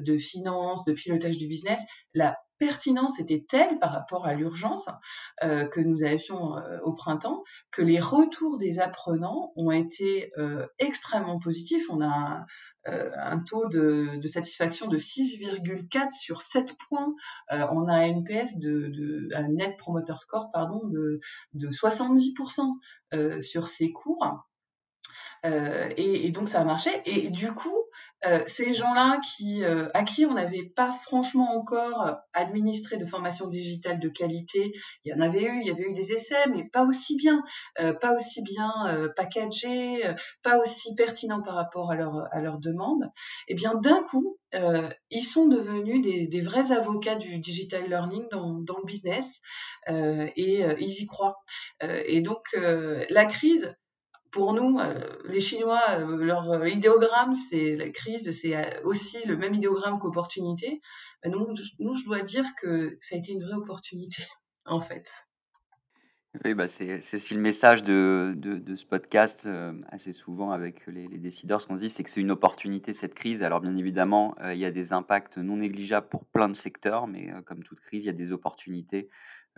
de 0.00 0.18
finance, 0.26 0.84
de 0.84 0.92
pilotage 0.92 1.38
du 1.38 1.46
business, 1.46 1.80
la 2.14 2.36
pertinence 2.58 3.20
était 3.20 3.44
telle 3.48 3.78
par 3.78 3.92
rapport 3.92 4.26
à 4.26 4.34
l'urgence 4.34 4.88
euh, 5.42 5.66
que 5.66 5.80
nous 5.80 6.02
avions 6.02 6.56
euh, 6.56 6.78
au 6.82 6.92
printemps 6.92 7.44
que 7.70 7.82
les 7.82 8.00
retours 8.00 8.56
des 8.56 8.78
apprenants 8.78 9.52
ont 9.56 9.70
été 9.70 10.32
euh, 10.38 10.66
extrêmement 10.78 11.38
positifs. 11.38 11.84
On 11.90 12.02
a 12.02 12.46
un, 12.88 13.40
taux 13.40 13.68
de, 13.68 14.20
satisfaction 14.26 14.86
de 14.86 14.96
6,4 14.96 16.10
sur 16.12 16.40
7 16.40 16.72
points. 16.88 17.14
On 17.50 17.88
a 17.88 17.94
un 17.94 18.02
NPS 18.02 18.58
de, 18.58 19.28
un 19.34 19.48
Net 19.48 19.76
Promoter 19.76 20.16
Score 20.18 20.52
pardon 20.52 20.86
de, 20.86 21.18
de 21.54 21.68
70% 21.68 22.76
euh, 23.14 23.40
sur 23.40 23.68
ces 23.68 23.92
cours. 23.92 24.24
Euh, 25.44 25.88
et, 25.96 26.26
et, 26.26 26.30
donc 26.30 26.48
ça 26.48 26.60
a 26.60 26.64
marché. 26.64 26.90
Et, 27.04 27.30
du 27.30 27.52
coup, 27.52 27.76
euh, 28.26 28.40
ces 28.46 28.74
gens-là 28.74 29.20
qui, 29.20 29.62
euh, 29.62 29.88
à 29.94 30.02
qui 30.02 30.26
on 30.26 30.34
n'avait 30.34 30.64
pas 30.74 30.98
franchement 31.02 31.56
encore 31.56 32.16
administré 32.32 32.96
de 32.96 33.04
formation 33.04 33.46
digitale 33.46 34.00
de 34.00 34.08
qualité, 34.08 34.72
il 35.04 35.10
y 35.10 35.14
en 35.14 35.20
avait 35.20 35.44
eu, 35.44 35.60
il 35.60 35.66
y 35.66 35.70
avait 35.70 35.84
eu 35.84 35.92
des 35.92 36.12
essais, 36.12 36.48
mais 36.52 36.64
pas 36.64 36.84
aussi 36.84 37.16
bien, 37.16 37.42
euh, 37.80 37.92
pas 37.92 38.14
aussi 38.14 38.42
bien 38.42 38.72
euh, 38.88 39.08
packagés, 39.14 40.02
pas 40.42 40.58
aussi 40.58 40.94
pertinents 40.94 41.42
par 41.42 41.54
rapport 41.54 41.90
à 41.90 41.94
leur 41.94 42.34
à 42.34 42.40
leur 42.40 42.58
demande. 42.58 43.04
Et 43.48 43.52
eh 43.52 43.54
bien 43.54 43.74
d'un 43.74 44.02
coup, 44.02 44.38
ils 45.10 45.22
sont 45.22 45.48
devenus 45.48 46.00
des, 46.00 46.26
des, 46.26 46.40
vrais 46.40 46.72
avocats 46.72 47.16
du 47.16 47.38
digital 47.38 47.88
learning 47.88 48.26
dans, 48.30 48.54
dans 48.60 48.78
le 48.78 48.84
business 48.86 49.40
et 49.88 50.62
ils 50.80 51.02
y 51.02 51.06
croient. 51.06 51.36
et 51.82 52.22
donc 52.22 52.42
la 53.10 53.26
crise 53.26 53.76
pour 54.36 54.52
nous, 54.52 54.78
euh, 54.78 54.92
les 55.24 55.40
Chinois, 55.40 55.80
euh, 55.92 56.22
leur 56.22 56.50
euh, 56.50 56.68
idéogramme, 56.68 57.32
c'est 57.32 57.74
la 57.74 57.88
crise, 57.88 58.30
c'est 58.38 58.84
aussi 58.84 59.16
le 59.26 59.34
même 59.34 59.54
idéogramme 59.54 59.98
qu'opportunité. 59.98 60.82
Nous, 61.24 61.54
nous, 61.78 61.94
je 61.94 62.04
dois 62.04 62.20
dire 62.20 62.44
que 62.60 62.98
ça 63.00 63.14
a 63.14 63.18
été 63.18 63.32
une 63.32 63.42
vraie 63.42 63.54
opportunité, 63.54 64.22
en 64.66 64.80
fait. 64.80 65.10
Oui, 66.44 66.52
bah, 66.52 66.68
c'est 66.68 66.98
aussi 67.14 67.32
le 67.32 67.40
message 67.40 67.82
de 67.82 68.36
ce 68.76 68.84
podcast, 68.84 69.48
assez 69.88 70.12
souvent 70.12 70.50
avec 70.50 70.86
les 70.86 71.08
décideurs. 71.16 71.62
Ce 71.62 71.66
qu'on 71.66 71.76
se 71.76 71.80
dit, 71.80 71.88
c'est 71.88 72.04
que 72.04 72.10
c'est 72.10 72.20
une 72.20 72.30
opportunité 72.30 72.92
cette 72.92 73.14
crise. 73.14 73.42
Alors 73.42 73.62
bien 73.62 73.74
évidemment, 73.74 74.36
il 74.52 74.58
y 74.58 74.66
a 74.66 74.70
des 74.70 74.92
impacts 74.92 75.38
non 75.38 75.56
négligeables 75.56 76.08
pour 76.10 76.26
plein 76.26 76.50
de 76.50 76.54
secteurs, 76.54 77.06
mais 77.06 77.32
comme 77.46 77.62
toute 77.62 77.80
crise, 77.80 78.04
il 78.04 78.08
y 78.08 78.10
a 78.10 78.12
des 78.12 78.32
opportunités, 78.32 79.08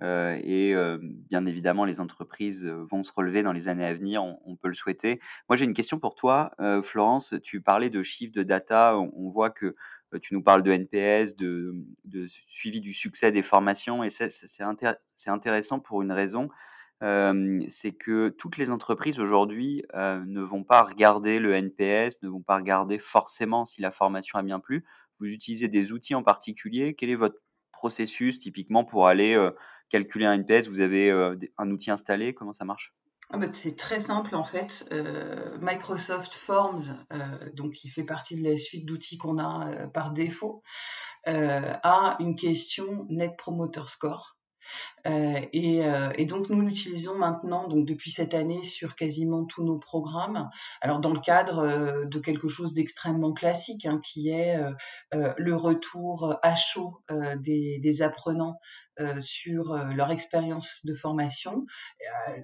heu 0.03 0.39
et 0.43 0.75
heu, 0.75 1.01
bien 1.03 1.47
évidemment, 1.47 1.85
les 1.85 2.01
entreprises, 2.01 2.65
heu, 2.65 2.87
vont 2.91 3.05
se 3.05 3.13
relever 3.13 3.43
dans 3.43 3.53
les 3.53 3.69
années 3.69 3.85
à 3.87 3.95
venir, 3.95 4.23
on 4.25 4.57
peut 4.57 4.69
le 4.69 4.75
souhaiter. 4.75 5.21
Moi, 5.49 5.57
j'ai 5.57 5.65
une 5.65 5.75
question 5.75 5.99
pour 5.99 6.15
toi, 6.15 6.53
Florence, 6.83 7.35
tu 7.43 7.61
parlais 7.61 7.91
de 7.91 8.03
chiffres, 8.03 8.35
de 8.35 8.43
data, 8.43 8.97
on 8.99 9.29
voit 9.31 9.51
que, 9.51 9.75
tu 10.23 10.33
nous 10.35 10.43
parles 10.43 10.63
de 10.63 10.73
NPS, 10.73 11.37
de 11.37 11.75
suivi 12.47 12.81
du 12.81 12.93
succès 12.95 13.31
des 13.33 13.43
formations 13.43 14.03
et 14.05 14.11
c'est 14.11 14.31
c'est 14.31 14.47
c'est 14.47 14.63
intér 14.63 14.97
c'est 15.17 15.29
intéressant 15.31 15.81
pour 15.81 16.01
une 16.03 16.13
raison, 16.13 16.49
c'est 17.03 17.93
que 17.93 18.29
toutes 18.31 18.57
les 18.57 18.71
entreprises 18.71 19.21
aujourd'hui, 19.21 19.85
ne 19.95 20.41
vont 20.41 20.65
pas 20.65 20.83
regarder 20.83 21.39
le 21.41 21.53
NPS, 21.55 22.23
ne 22.23 22.29
vont 22.29 22.43
pas 22.43 22.57
regarder 22.57 22.99
forcément 22.99 23.65
si 23.65 23.81
la 23.83 23.91
formation 23.91 24.39
a 24.39 24.43
bien 24.43 24.61
plu. 24.61 24.85
Vous 25.21 25.27
utilisez 25.27 25.69
des 25.69 25.93
outils 25.93 26.15
en 26.15 26.23
particulier? 26.23 26.95
Quel 26.95 27.11
est 27.11 27.15
votre 27.17 27.39
processus 27.73 28.39
typiquement 28.41 28.85
pour 28.85 29.07
aller, 29.09 29.37
calculer 29.89 30.27
un 30.27 30.35
NPS? 30.35 30.69
Vous 30.69 30.81
avez, 30.81 31.11
des 31.37 31.53
un 31.59 31.71
outil 31.71 31.91
installé? 31.91 32.35
Comment 32.35 32.53
ça 32.53 32.65
marche? 32.65 32.95
Ah 33.31 33.37
bah, 33.37 33.49
c'est 33.53 33.77
très 33.77 34.01
simple 34.01 34.35
en 34.35 34.45
fait. 34.45 34.87
Euh, 34.91 35.59
Microsoft 35.61 36.33
Forms, 36.35 36.97
euh, 37.13 37.51
donc 37.53 37.73
qui 37.73 37.91
fait 37.91 38.05
partie 38.05 38.41
de 38.41 38.49
la 38.49 38.57
suite 38.57 38.87
d'outils 38.87 39.19
qu'on 39.19 39.39
a 39.39 39.69
euh, 39.69 39.87
par 39.87 40.13
défaut, 40.13 40.63
euh, 41.27 41.75
a 41.83 42.17
une 42.21 42.37
question 42.37 43.07
Net 43.11 43.37
Promoter 43.37 43.83
Score. 43.87 44.39
Euh, 45.07 45.41
et, 45.53 45.85
euh, 45.85 46.11
et, 46.17 46.25
donc 46.25 46.49
nous 46.49 46.61
l'utilisons 46.61 47.17
maintenant, 47.17 47.69
donc 47.69 47.87
depuis 47.87 48.11
cette 48.11 48.35
année, 48.35 48.63
sur 48.63 48.97
quasiment 48.97 49.45
tous 49.45 49.65
nos 49.65 49.79
programmes. 49.79 50.49
Alors 50.81 51.01
dans 51.01 51.13
le 51.13 51.21
cadre 51.21 51.59
euh, 51.59 52.05
de 52.05 52.19
quelque 52.19 52.49
chose 52.49 52.75
d'extrêmement 52.75 53.33
classique, 53.33 53.87
hein, 53.87 54.01
qui 54.05 54.31
est 54.31 54.57
le 55.13 55.55
retour 55.55 56.37
à 56.43 56.55
chaud 56.55 57.03
des, 57.37 58.03
apprenants 58.03 58.59
sur 59.21 59.75
leur 59.95 60.11
expérience 60.11 60.85
de 60.85 60.95
formation. 60.95 61.67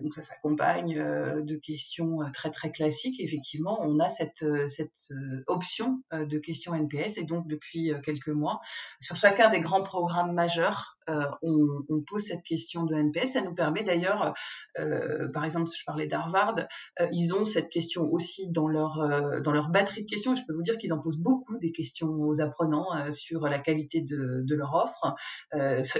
donc 0.02 0.14
ça 0.14 0.22
s'accompagne 0.22 0.94
de 0.94 1.56
questions 1.56 2.18
très 2.32 2.50
très 2.50 2.70
classiques. 2.70 3.20
Effectivement, 3.20 3.78
on 3.82 4.00
a 4.00 4.08
cette, 4.08 4.44
cette 4.68 5.12
option 5.46 6.02
de 6.12 6.38
questions 6.38 6.74
NPS 6.74 7.18
et 7.18 7.24
donc 7.24 7.46
depuis 7.46 7.92
quelques 8.02 8.28
mois, 8.28 8.60
sur 9.00 9.16
chacun 9.16 9.50
des 9.50 9.60
grands 9.60 9.82
programmes 9.82 10.32
majeurs, 10.32 10.96
on, 11.08 11.84
on 11.88 12.00
pose 12.02 12.24
cette 12.24 12.43
question 12.44 12.84
de 12.84 12.94
NPS. 12.94 13.32
Ça 13.32 13.40
nous 13.40 13.54
permet 13.54 13.82
d'ailleurs, 13.82 14.34
euh, 14.78 15.28
par 15.32 15.44
exemple, 15.44 15.70
je 15.76 15.84
parlais 15.84 16.06
d'Harvard, 16.06 16.54
euh, 17.00 17.06
ils 17.12 17.34
ont 17.34 17.44
cette 17.44 17.68
question 17.68 18.10
aussi 18.10 18.48
dans 18.50 18.68
leur 18.68 19.00
euh, 19.00 19.40
dans 19.40 19.52
leur 19.52 19.68
batterie 19.68 20.04
de 20.04 20.10
questions. 20.10 20.34
Je 20.36 20.42
peux 20.46 20.54
vous 20.54 20.62
dire 20.62 20.78
qu'ils 20.78 20.92
en 20.92 21.00
posent 21.00 21.18
beaucoup 21.18 21.58
des 21.58 21.72
questions 21.72 22.08
aux 22.08 22.40
apprenants 22.40 22.88
sur 23.10 23.40
la 23.48 23.58
qualité 23.58 24.00
de, 24.00 24.44
leur 24.54 24.74
offre. 24.74 25.14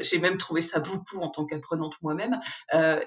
J'ai 0.03 0.19
même 0.19 0.37
trouvé 0.37 0.61
ça 0.61 0.79
beaucoup 0.81 1.19
en 1.19 1.29
tant 1.29 1.45
qu'apprenante 1.45 1.95
moi-même. 2.03 2.39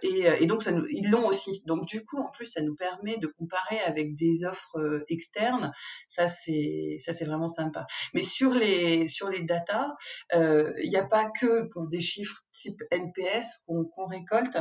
Et, 0.02 0.46
donc 0.46 0.64
ils 0.90 1.10
l'ont 1.10 1.28
aussi. 1.28 1.62
Donc 1.66 1.86
du 1.86 2.06
coup, 2.06 2.18
en 2.18 2.32
plus, 2.32 2.46
ça 2.46 2.62
nous 2.62 2.76
permet 2.76 3.18
de 3.18 3.28
comparer 3.28 3.80
avec 3.86 4.16
des 4.16 4.44
offres 4.44 5.06
externes. 5.08 5.72
Ça 6.08 6.28
c'est 6.28 7.26
vraiment 7.26 7.48
sympa. 7.48 7.86
Mais 8.14 8.24
sur 8.24 8.52
les 8.54 9.08
sur 9.08 9.30
les 9.30 9.42
datas, 9.42 9.96
il 10.34 10.90
n'y 10.90 10.98
a 10.98 11.06
pas 11.06 11.30
que 11.30 11.70
bon, 11.74 11.86
des 11.86 12.02
chiffres 12.02 12.44
type 12.58 12.84
NPS 12.92 13.64
qu'on 13.66 13.86
qu 13.86 14.02
récolte, 14.10 14.58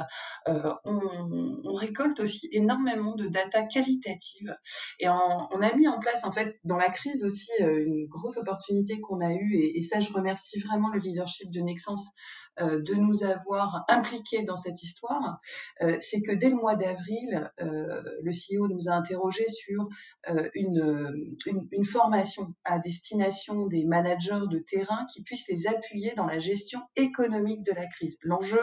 euh, 0.49 0.75
on, 0.85 1.73
récolte 1.75 2.21
aussi 2.21 2.49
énormément 2.53 3.15
de 3.15 3.27
data 3.29 3.63
qualitative. 3.63 4.57
Et 5.01 5.09
on 5.09 5.63
a 5.63 5.75
mis 5.75 5.89
en 5.89 5.99
place, 5.99 6.25
en 6.25 6.33
fait, 6.33 6.59
dans 6.65 6.77
la 6.77 6.91
crise 6.91 7.25
aussi, 7.25 7.51
euh, 7.61 7.85
une 7.85 8.07
grosse 8.07 8.37
opportunité 8.37 9.01
qu'on 9.01 9.21
a 9.21 9.33
eue, 9.33 9.55
et, 9.55 9.83
ça, 9.83 10.01
je 10.01 10.13
remercie 10.13 10.61
vraiment 10.61 10.91
le 10.91 11.01
leadership 11.01 11.51
de 11.51 11.61
Nexence 11.61 12.07
euh, 12.07 12.46
de 12.61 12.95
nous 12.95 13.25
avoir 13.25 13.85
impliqués 13.89 14.43
dans 14.43 14.57
cette 14.57 14.83
histoire, 14.83 15.41
euh, 15.83 15.97
c'est 16.01 16.23
que 16.23 16.33
dès 16.33 16.49
le 16.49 16.57
mois 16.57 16.77
d'avril, 16.77 17.51
euh, 17.61 18.03
le 18.23 18.33
CEO 18.33 18.69
nous 18.69 18.89
a 18.89 18.93
interrogés 18.93 19.49
sur 19.49 19.89
euh, 20.29 20.49
une, 20.55 21.85
formation 21.85 22.55
à 22.65 22.79
destination 22.81 23.67
des 23.67 23.85
managers 23.85 24.41
de 24.51 24.59
terrain 24.59 25.07
qui 25.13 25.23
puissent 25.23 25.47
les 25.49 25.69
appuyer 25.69 26.15
dans 26.17 26.27
la 26.27 26.41
gestion 26.41 26.81
économique 26.97 27.63
de 27.63 27.73
la 27.73 27.87
crise. 27.87 28.19
L'enjeu, 28.23 28.61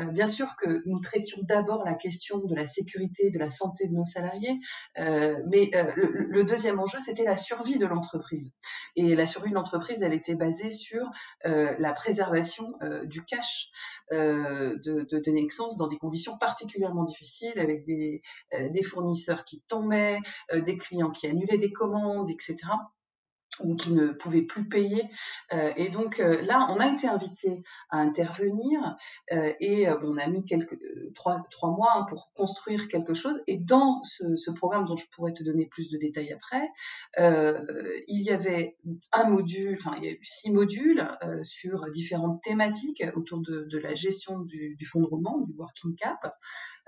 euh, 0.00 0.04
bien 0.06 0.26
sûr 0.26 0.54
que 0.56 0.82
nous 0.84 1.00
traitions 1.00 1.40
d'abord 1.42 1.84
la 1.84 1.94
question 1.94 2.38
de 2.38 2.54
la 2.54 2.66
sécurité, 2.66 3.30
de 3.30 3.38
la 3.38 3.48
santé 3.48 3.88
de 3.88 3.94
nos 3.94 4.02
salariés, 4.02 4.58
euh, 4.98 5.38
mais 5.48 5.70
le, 5.96 6.44
deuxième 6.44 6.78
enjeu, 6.78 6.98
c'était 7.00 7.24
la 7.24 7.36
survie 7.36 7.78
de 7.78 7.86
l'entreprise. 7.86 8.52
Et 8.96 9.14
la 9.14 9.24
survie 9.24 9.50
de 9.50 9.54
l'entreprise, 9.54 10.02
elle 10.02 10.14
était 10.14 10.34
basée 10.34 10.70
sur 10.70 11.10
la 11.44 11.92
préservation 11.92 12.66
du 13.04 13.22
cash 13.28 13.70
euh, 14.12 14.76
de, 14.78 15.02
de, 15.02 15.18
de 15.18 15.76
dans 15.76 15.88
des 15.88 15.98
conditions 15.98 16.36
particulièrement 16.38 17.04
difficiles, 17.04 17.58
avec 17.58 17.84
des, 17.84 18.22
euh, 18.54 18.82
fournisseurs 18.82 19.44
qui 19.44 19.60
tombaient, 19.68 20.18
euh, 20.52 20.60
des 20.60 20.76
clients 20.76 21.10
qui 21.10 21.26
annulaient 21.26 21.58
des 21.58 21.72
commandes, 21.72 22.30
etc 22.30 22.56
ou 23.60 23.76
qui 23.76 23.92
ne 23.92 24.08
pouvaient 24.08 24.42
plus 24.42 24.68
payer. 24.68 25.04
Euh, 25.52 25.72
et 25.76 25.88
donc 25.88 26.20
euh, 26.20 26.42
là, 26.42 26.66
on 26.70 26.80
a 26.80 26.88
été 26.88 27.08
invité 27.08 27.62
à 27.90 27.98
intervenir 27.98 28.96
euh, 29.32 29.52
et 29.60 29.88
on 29.88 30.16
a 30.16 30.26
mis 30.26 30.44
quelques 30.44 30.78
trois, 31.14 31.44
trois 31.50 31.70
mois 31.70 31.92
hein, 31.96 32.06
pour 32.08 32.32
construire 32.34 32.88
quelque 32.88 33.14
chose. 33.14 33.40
Et 33.46 33.58
dans 33.58 34.02
ce, 34.02 34.50
programme 34.50 34.86
dont 34.86 34.96
je 34.96 35.06
pourrais 35.12 35.34
te 35.34 35.42
donner 35.42 35.66
plus 35.66 35.90
de 35.90 35.98
détails 35.98 36.32
après, 36.32 36.68
il 37.18 38.22
y 38.22 38.30
avait 38.30 38.76
un 39.12 39.28
module, 39.28 39.76
enfin 39.78 39.94
il 39.98 40.04
y 40.04 40.08
a 40.08 40.12
eu 40.12 40.24
six 40.24 40.50
modules 40.50 41.06
sur 41.42 41.88
différentes 41.90 42.42
thématiques 42.42 43.04
autour 43.14 43.40
de, 43.40 43.66
de 43.70 43.78
la 43.78 43.94
gestion 43.94 44.40
du, 44.40 44.74
du 44.76 44.86
fonds 44.86 45.00
de 45.00 45.06
roulement, 45.06 45.38
du 45.38 45.52
working 45.52 45.94
cap. 45.94 46.34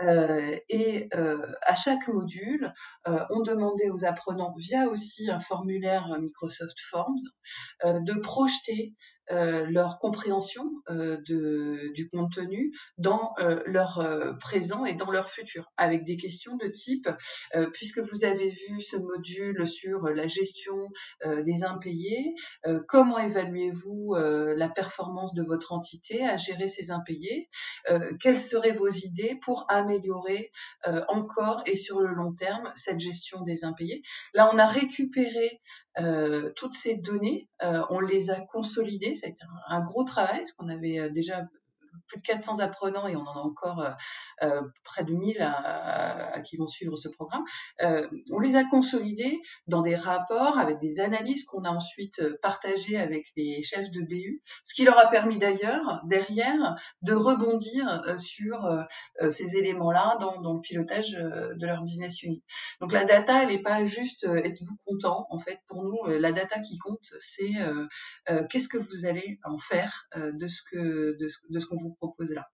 Euh, 0.02 0.56
et 0.68 1.08
euh, 1.14 1.52
à 1.62 1.74
chaque 1.74 2.08
module, 2.08 2.72
euh, 3.06 3.24
on 3.30 3.40
demandait 3.42 3.90
aux 3.90 4.04
apprenants, 4.04 4.54
via 4.56 4.88
aussi 4.88 5.30
un 5.30 5.40
formulaire 5.40 6.08
Microsoft 6.20 6.78
Forms, 6.90 7.20
de 7.84 8.20
projeter 8.20 8.94
euh, 9.33 9.64
leur 9.69 9.99
compréhension 10.01 10.69
euh, 10.88 11.19
du 11.95 12.09
contenu 12.09 12.73
dans 12.99 13.33
euh, 13.38 13.62
leur 13.66 14.05
présent 14.40 14.85
et 14.85 14.95
dans 14.95 15.11
leur 15.11 15.31
futur, 15.31 15.71
avec 15.77 16.05
des 16.05 16.16
questions 16.16 16.57
de 16.57 16.66
type, 16.66 17.09
puisque 17.73 17.99
vous 17.99 18.25
avez 18.25 18.51
vu 18.51 18.81
ce 18.81 18.97
module 18.97 19.66
sur 19.69 20.05
la 20.05 20.27
gestion 20.27 20.77
des 21.25 21.64
impayés, 21.64 22.35
comment 22.88 23.19
évaluez-vous 23.19 24.14
la 24.14 24.69
performance 24.69 25.35
de 25.35 25.43
votre 25.43 25.73
entité 25.73 26.25
à 26.25 26.37
gérer 26.37 26.69
ces 26.69 26.90
impayés 26.90 27.49
Quelles 28.21 28.40
seraient 28.40 28.73
vos 28.73 28.88
idées 28.88 29.38
pour 29.43 29.66
améliorer 29.69 30.51
encore 31.09 31.62
et 31.66 31.77
sur 31.77 32.01
le 32.01 32.12
long 32.14 32.33
terme 32.33 32.73
cette 32.75 33.01
gestion 33.01 33.43
des 33.43 33.64
impayés? 33.64 34.03
Là, 34.35 34.51
on 34.53 34.59
a 34.59 34.66
récupéré 34.66 35.61
toutes 36.57 36.73
ces 36.73 36.97
données, 36.97 37.49
on 37.61 38.01
les 38.01 38.31
a 38.31 38.40
consolidées. 38.40 39.14
Ça 39.20 39.26
a 39.26 39.30
été 39.30 39.42
un, 39.68 39.80
gros 39.80 40.04
travail, 40.04 40.38
parce 40.38 40.52
qu'on 40.52 40.68
avait 40.68 40.98
euh, 40.98 41.11
déjà 41.11 41.46
plus 42.07 42.18
de 42.18 42.26
400 42.26 42.61
apprenants 42.61 43.07
et 43.07 43.16
on 43.16 43.26
en 43.26 43.35
a 43.35 43.40
encore 43.40 43.81
euh, 43.81 43.90
euh, 44.42 44.62
près 44.85 45.05
de 45.05 45.12
1000 45.12 45.40
à, 45.40 45.53
à, 45.53 46.37
à, 46.37 46.40
qui 46.40 46.57
vont 46.57 46.66
suivre 46.66 46.96
ce 46.96 47.09
programme. 47.09 47.44
Euh, 47.83 48.07
on 48.31 48.38
les 48.40 48.57
a 48.57 48.64
consolidés 48.64 49.40
dans 49.66 49.83
des 49.83 49.96
rapports 49.96 50.59
avec 50.59 50.79
des 50.79 51.00
analyses 51.00 51.44
qu'on 51.44 51.64
a 51.64 51.70
ensuite 51.70 52.22
partagées 52.40 52.96
avec 52.96 53.26
les 53.37 53.62
chefs 53.62 53.90
de 53.90 54.00
BU, 54.03 54.42
ce 54.64 54.74
qui 54.74 54.85
leur 54.85 54.98
a 54.98 55.09
permis 55.09 55.38
d'ailleurs 55.38 56.00
derrière 56.05 56.76
de 57.03 57.14
rebondir 57.14 58.03
sur 58.16 58.68
ces 59.29 59.57
éléments-là 59.57 60.16
dans, 60.20 60.40
dans, 60.40 60.55
le 60.55 60.61
pilotage 60.61 61.11
de 61.12 61.66
leur 61.66 61.83
business 61.83 62.22
unit. 62.22 62.42
Donc 62.81 62.92
la 62.92 63.05
data, 63.05 63.42
elle 63.42 63.48
n'est 63.48 63.62
pas 63.62 63.85
juste 63.85 64.24
êtes-vous 64.24 64.76
content 64.87 65.26
en 65.31 65.38
fait 65.38 65.61
pour 65.68 65.85
nous 65.85 65.98
la 66.07 66.33
data 66.33 66.61
qui 66.61 66.79
compte 66.79 67.07
c'est 67.18 67.53
qu'est-ce 68.48 68.68
que 68.68 68.79
vous 68.79 69.07
allez 69.07 69.38
en 69.44 69.59
faire 69.59 70.07
de 70.16 70.46
ce 70.46 70.62
que 70.70 71.16
de 71.18 71.29
ce, 71.29 71.38
de 71.48 71.59
ce 71.59 71.66
qu'on 71.66 71.80
vous 71.83 71.95
propose 71.95 72.33
là. 72.33 72.51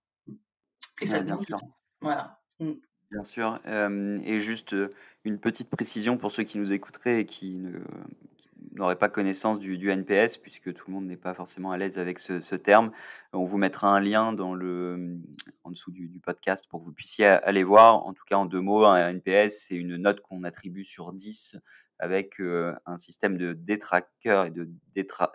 Et 1.00 1.06
ça 1.06 1.18
ouais, 1.18 1.24
bien 1.24 1.34
demande 1.34 1.46
sûr. 1.46 1.58
temps. 1.58 1.76
Voilà. 2.00 2.40
Mm. 2.60 2.72
Bien 3.10 3.22
sûr. 3.22 3.60
Hem, 3.64 4.20
et 4.24 4.38
juste, 4.40 4.72
heu, 4.72 4.90
une 5.24 5.38
petite 5.38 5.70
précision 5.70 6.16
pour 6.16 6.32
ceux 6.32 6.42
qui 6.44 6.58
nous 6.58 6.72
écouteraient 6.72 7.20
et 7.20 7.26
qui 7.26 7.54
ne 7.54 7.78
qui 8.36 8.48
n'auraient 8.74 8.98
pas 8.98 9.08
connaissance 9.08 9.58
du 9.58 9.78
du 9.78 9.90
NPS, 9.90 10.38
puisque 10.38 10.72
tout 10.74 10.84
le 10.88 10.94
monde 10.94 11.06
n'est 11.06 11.16
pas 11.16 11.34
forcément 11.34 11.72
à 11.72 11.78
l'aise 11.78 11.98
avec 11.98 12.18
ce 12.18 12.40
ce 12.40 12.56
terme. 12.56 12.92
On 13.32 13.44
vous 13.44 13.58
mettra 13.58 13.88
un 13.88 14.00
lien 14.00 14.32
dans 14.32 14.54
le, 14.54 15.18
en 15.64 15.70
dessous 15.70 15.92
du 15.92 16.08
du 16.08 16.20
podcast 16.20 16.66
pour 16.68 16.80
que 16.80 16.86
vous 16.86 16.92
puissiez 16.92 17.26
aller 17.26 17.64
voir. 17.64 18.06
En 18.06 18.12
tout 18.12 18.24
cas, 18.26 18.36
en 18.36 18.46
2 18.46 18.60
mots, 18.60 18.84
un 18.84 19.08
NPS, 19.10 19.66
c'est 19.68 19.76
une 19.76 19.96
note 19.96 20.20
qu'on 20.20 20.44
attribue 20.44 20.84
sur 20.84 21.12
10 21.12 21.56
avec 21.98 22.40
un 22.40 22.98
système 22.98 23.36
de 23.36 23.52
détraqueurs 23.52 24.46
et 24.46 24.50
de, 24.50 24.68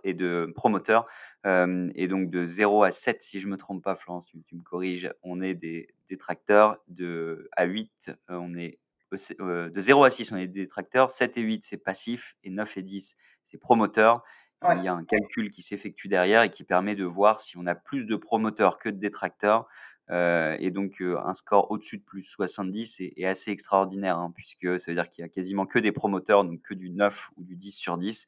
et 0.04 0.14
de 0.14 0.52
promoteurs. 0.56 1.08
et 1.46 2.08
donc 2.08 2.30
de 2.30 2.46
0 2.46 2.84
à 2.84 2.92
7, 2.92 3.22
si 3.22 3.40
je 3.40 3.48
me 3.48 3.58
trompe 3.58 3.84
pas, 3.84 3.96
Florence, 3.96 4.26
tu, 4.26 4.56
me 4.56 4.64
corriges, 4.64 5.12
on 5.24 5.42
est 5.42 5.56
des 5.56 5.88
détracteurs. 6.10 6.78
De, 6.88 7.50
à 7.56 7.66
8, 7.66 8.12
on 8.30 8.56
est 8.56 8.80
de 9.12 9.82
0 9.82 10.04
à 10.04 10.10
6, 10.10 10.32
on 10.32 10.38
est 10.38 10.48
des 10.48 10.62
détracteurs. 10.62 11.10
7 11.10 11.38
et 11.38 11.42
8, 11.42 11.64
c'est 11.64 11.78
passif. 11.78 12.36
Et 12.44 12.50
9 12.50 12.78
et 12.78 12.82
10, 12.82 13.18
c'est 13.46 13.58
promoteur. 13.58 14.24
Il 14.64 14.84
y 14.84 14.88
a 14.88 14.94
un 14.94 15.04
calcul 15.04 15.50
qui 15.50 15.64
s'effectue 15.64 16.08
derrière 16.08 16.44
et 16.44 16.52
qui 16.52 16.64
permet 16.64 16.96
de 16.96 17.04
voir 17.04 17.42
si 17.42 17.58
on 17.58 17.66
a 17.66 17.74
plus 17.74 18.06
de 18.06 18.16
promoteurs 18.16 18.78
que 18.78 18.90
de 18.90 18.98
détracteurs. 18.98 19.68
Euh, 20.10 20.58
et 20.60 20.72
donc 20.72 21.02
euh, 21.02 21.18
un 21.24 21.34
score 21.34 21.72
au-dessus 21.72 21.98
de 21.98 22.04
plus 22.04 22.24
70 22.24 23.00
est, 23.00 23.26
assez 23.26 23.52
extraordinaire, 23.52 24.18
hein, 24.18 24.32
puisque 24.36 24.80
ça 24.80 24.92
veut 24.92 24.96
dire 24.96 25.10
qu'il 25.10 25.22
y 25.22 25.26
a 25.26 25.30
quasiment 25.30 25.66
que 25.66 25.80
des 25.80 25.92
promoteurs, 25.92 26.44
donc 26.44 26.62
que 26.62 26.74
du 26.74 26.90
9 26.90 27.32
ou 27.38 27.44
du 27.44 27.56
10 27.56 27.72
sur 27.72 27.98
10. 27.98 28.28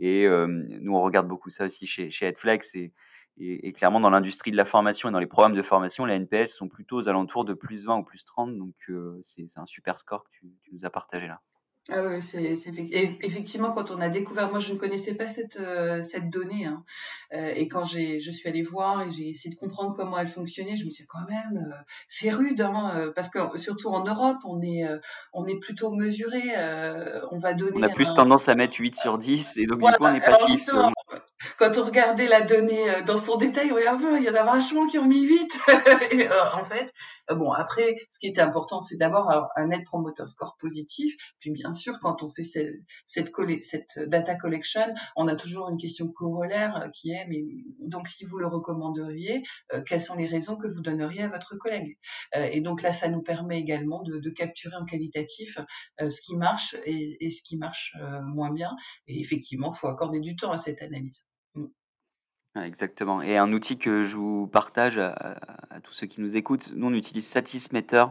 Et 0.00 0.26
euh, 0.26 0.46
nous, 0.46 0.94
on 0.94 1.02
regarde 1.02 1.28
beaucoup 1.28 1.50
ça 1.50 1.66
aussi 1.66 1.86
chez, 1.86 2.10
chez 2.10 2.26
Headflex. 2.26 2.74
Et, 2.74 2.92
et, 3.38 3.72
clairement, 3.72 4.00
dans 4.00 4.10
l'industrie 4.10 4.50
de 4.50 4.56
la 4.56 4.64
formation 4.64 5.08
et 5.08 5.12
dans 5.12 5.18
les 5.18 5.26
programmes 5.26 5.54
de 5.54 5.62
formation, 5.62 6.04
les 6.04 6.14
NPS 6.14 6.54
sont 6.54 6.68
plutôt 6.68 6.96
aux 6.96 7.08
alentours 7.08 7.44
de 7.44 7.54
plus 7.54 7.84
20 7.86 7.98
ou 7.98 8.02
plus 8.02 8.24
30. 8.24 8.56
Donc 8.56 8.74
c'est 9.22 9.46
un 9.56 9.66
super 9.66 9.96
score 9.98 10.24
que 10.24 10.30
tu 10.32 10.46
nous 10.72 10.84
as 10.84 10.90
partagé 10.90 11.26
là. 11.26 11.40
Ah 11.92 12.02
oui, 12.04 12.22
c'est 12.22 12.42
effectivement 13.22 13.72
quand 13.72 13.90
on 13.90 14.00
a 14.00 14.08
découvert, 14.08 14.50
moi 14.50 14.60
je 14.60 14.72
ne 14.72 14.78
connaissais 14.78 15.14
pas 15.14 15.28
cette, 15.28 15.56
euh, 15.56 16.02
cette 16.02 16.30
donnée, 16.30 16.66
hein. 16.66 16.84
Euh, 17.32 17.52
et 17.56 17.68
quand 17.68 17.84
j'ai, 17.84 18.20
je 18.20 18.30
suis 18.30 18.48
allée 18.48 18.62
voir 18.62 19.02
et 19.02 19.10
j'ai 19.10 19.28
essayé 19.28 19.54
de 19.54 19.58
comprendre 19.58 19.94
comment 19.96 20.18
elle 20.18 20.28
fonctionnait, 20.28 20.76
je 20.76 20.84
me 20.84 20.90
suis 20.90 21.04
dit 21.04 21.08
quand 21.08 21.28
même, 21.28 21.66
euh, 21.66 21.76
c'est 22.06 22.30
rude, 22.30 22.60
hein, 22.60 23.12
parce 23.14 23.28
que 23.28 23.38
surtout 23.58 23.88
en 23.88 24.04
Europe, 24.04 24.38
on 24.44 24.62
est, 24.62 24.84
on 25.32 25.46
est 25.46 25.58
plutôt 25.58 25.90
mesuré, 25.90 26.42
on 27.32 27.38
va 27.38 27.54
donner. 27.54 27.78
On 27.78 27.82
a 27.82 27.88
plus 27.88 28.12
tendance 28.14 28.48
à 28.48 28.54
mettre 28.54 28.76
8 28.78 28.96
sur 28.96 29.18
10, 29.18 29.56
et 29.56 29.66
donc 29.66 29.80
du 29.80 29.92
coup 29.92 30.04
on 30.04 30.14
est 30.14 30.20
passif. 30.20 30.70
Quand 31.58 31.78
on 31.78 31.84
regardait 31.84 32.28
la 32.28 32.42
donnée 32.42 32.86
dans 33.06 33.16
son 33.16 33.36
détail, 33.36 33.72
il 33.76 34.24
y 34.24 34.30
en 34.30 34.34
a 34.34 34.42
vachement 34.44 34.86
qui 34.86 34.98
ont 34.98 35.06
mis 35.06 35.22
8. 35.22 35.60
et, 36.12 36.28
en 36.28 36.64
fait, 36.64 36.92
bon 37.34 37.52
après, 37.52 37.96
ce 38.10 38.18
qui 38.18 38.26
était 38.26 38.40
important, 38.40 38.80
c'est 38.80 38.96
d'abord 38.96 39.30
un 39.56 39.66
net 39.68 39.84
promoter 39.84 40.26
score 40.26 40.56
positif, 40.58 41.16
puis 41.38 41.50
bien 41.50 41.72
sûr, 41.72 41.98
quand 42.00 42.22
on 42.22 42.30
fait 42.30 42.42
cette, 42.42 42.74
cette, 43.06 43.98
data 43.98 44.34
collection, 44.36 44.94
on 45.16 45.28
a 45.28 45.36
toujours 45.36 45.68
une 45.68 45.78
question 45.78 46.08
corollaire 46.08 46.76
euh, 46.76 46.88
qui 46.88 47.12
est, 47.12 47.26
mais 47.28 47.42
donc 47.80 48.08
si 48.08 48.24
vous 48.24 48.38
le 48.38 48.46
recommanderiez, 48.46 49.42
euh, 49.72 49.82
quelles 49.82 50.00
sont 50.00 50.16
les 50.16 50.26
raisons 50.26 50.56
que 50.56 50.66
vous 50.66 50.80
donneriez 50.80 51.22
à 51.22 51.28
votre 51.28 51.56
collègue? 51.56 51.98
Euh, 52.36 52.48
Et 52.52 52.60
donc 52.60 52.82
là, 52.82 52.92
ça 52.92 53.08
nous 53.08 53.22
permet 53.22 53.58
également 53.58 54.02
de, 54.02 54.30
capturer 54.30 54.76
en 54.76 54.84
qualitatif 54.84 55.58
ce 55.98 56.20
qui 56.20 56.36
marche 56.36 56.76
et, 56.84 57.30
ce 57.30 57.42
qui 57.42 57.56
marche 57.56 57.96
moins 58.22 58.52
bien. 58.52 58.70
Et 59.08 59.20
effectivement, 59.20 59.72
il 59.74 59.76
faut 59.76 59.88
accorder 59.88 60.20
du 60.20 60.36
temps 60.36 60.52
à 60.52 60.56
cette 60.56 60.80
analyse. 60.82 61.24
Mm. 61.54 61.66
Exactement. 62.64 63.22
Et 63.22 63.36
un 63.36 63.52
outil 63.52 63.78
que 63.78 64.02
je 64.02 64.16
vous 64.16 64.46
partage 64.46 64.98
à, 64.98 65.38
à 65.70 65.80
tous 65.80 65.92
ceux 65.92 66.06
qui 66.06 66.20
nous 66.20 66.36
écoutent, 66.36 66.72
nous 66.74 66.88
on 66.88 66.94
utilise 66.94 67.26
Satismeter 67.26 68.04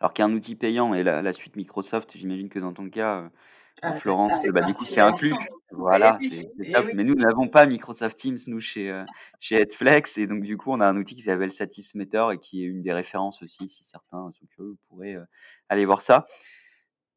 alors 0.00 0.12
qu'il 0.12 0.24
y 0.24 0.28
a 0.28 0.30
un 0.30 0.34
outil 0.34 0.54
payant 0.54 0.94
et 0.94 1.02
la, 1.02 1.32
suite 1.32 1.56
Microsoft, 1.56 2.16
j'imagine 2.16 2.48
que 2.48 2.58
dans 2.58 2.72
ton 2.72 2.90
cas, 2.90 3.20
euh, 3.20 3.28
ah, 3.82 3.94
Florence, 3.94 4.34
bah, 4.52 4.62
du 4.62 4.74
coup, 4.74 4.84
c'est 4.84 5.00
inclus. 5.00 5.34
Voilà, 5.70 6.18
c'est 6.30 6.72
top. 6.72 6.86
Mais 6.94 7.04
nous, 7.04 7.14
n'avons 7.14 7.48
pas 7.48 7.66
Microsoft 7.66 8.18
Teams, 8.18 8.38
nous, 8.46 8.60
chez, 8.60 8.90
euh, 8.90 9.04
chez 9.40 9.56
Headflex. 9.56 10.18
Et 10.18 10.26
donc, 10.26 10.42
du 10.42 10.56
coup, 10.56 10.72
on 10.72 10.80
a 10.80 10.86
un 10.86 10.96
outil 10.96 11.14
qui 11.14 11.22
s'appelle 11.22 11.52
Satismeter 11.52 12.26
et 12.32 12.38
qui 12.38 12.64
est 12.64 12.66
une 12.66 12.82
des 12.82 12.92
références 12.92 13.42
aussi. 13.42 13.68
Si 13.68 13.84
certains 13.84 14.30
sont 14.38 14.46
curieux, 14.54 14.70
vous 14.70 14.78
pourrez 14.88 15.14
euh, 15.14 15.24
aller 15.68 15.84
voir 15.84 16.00
ça. 16.00 16.26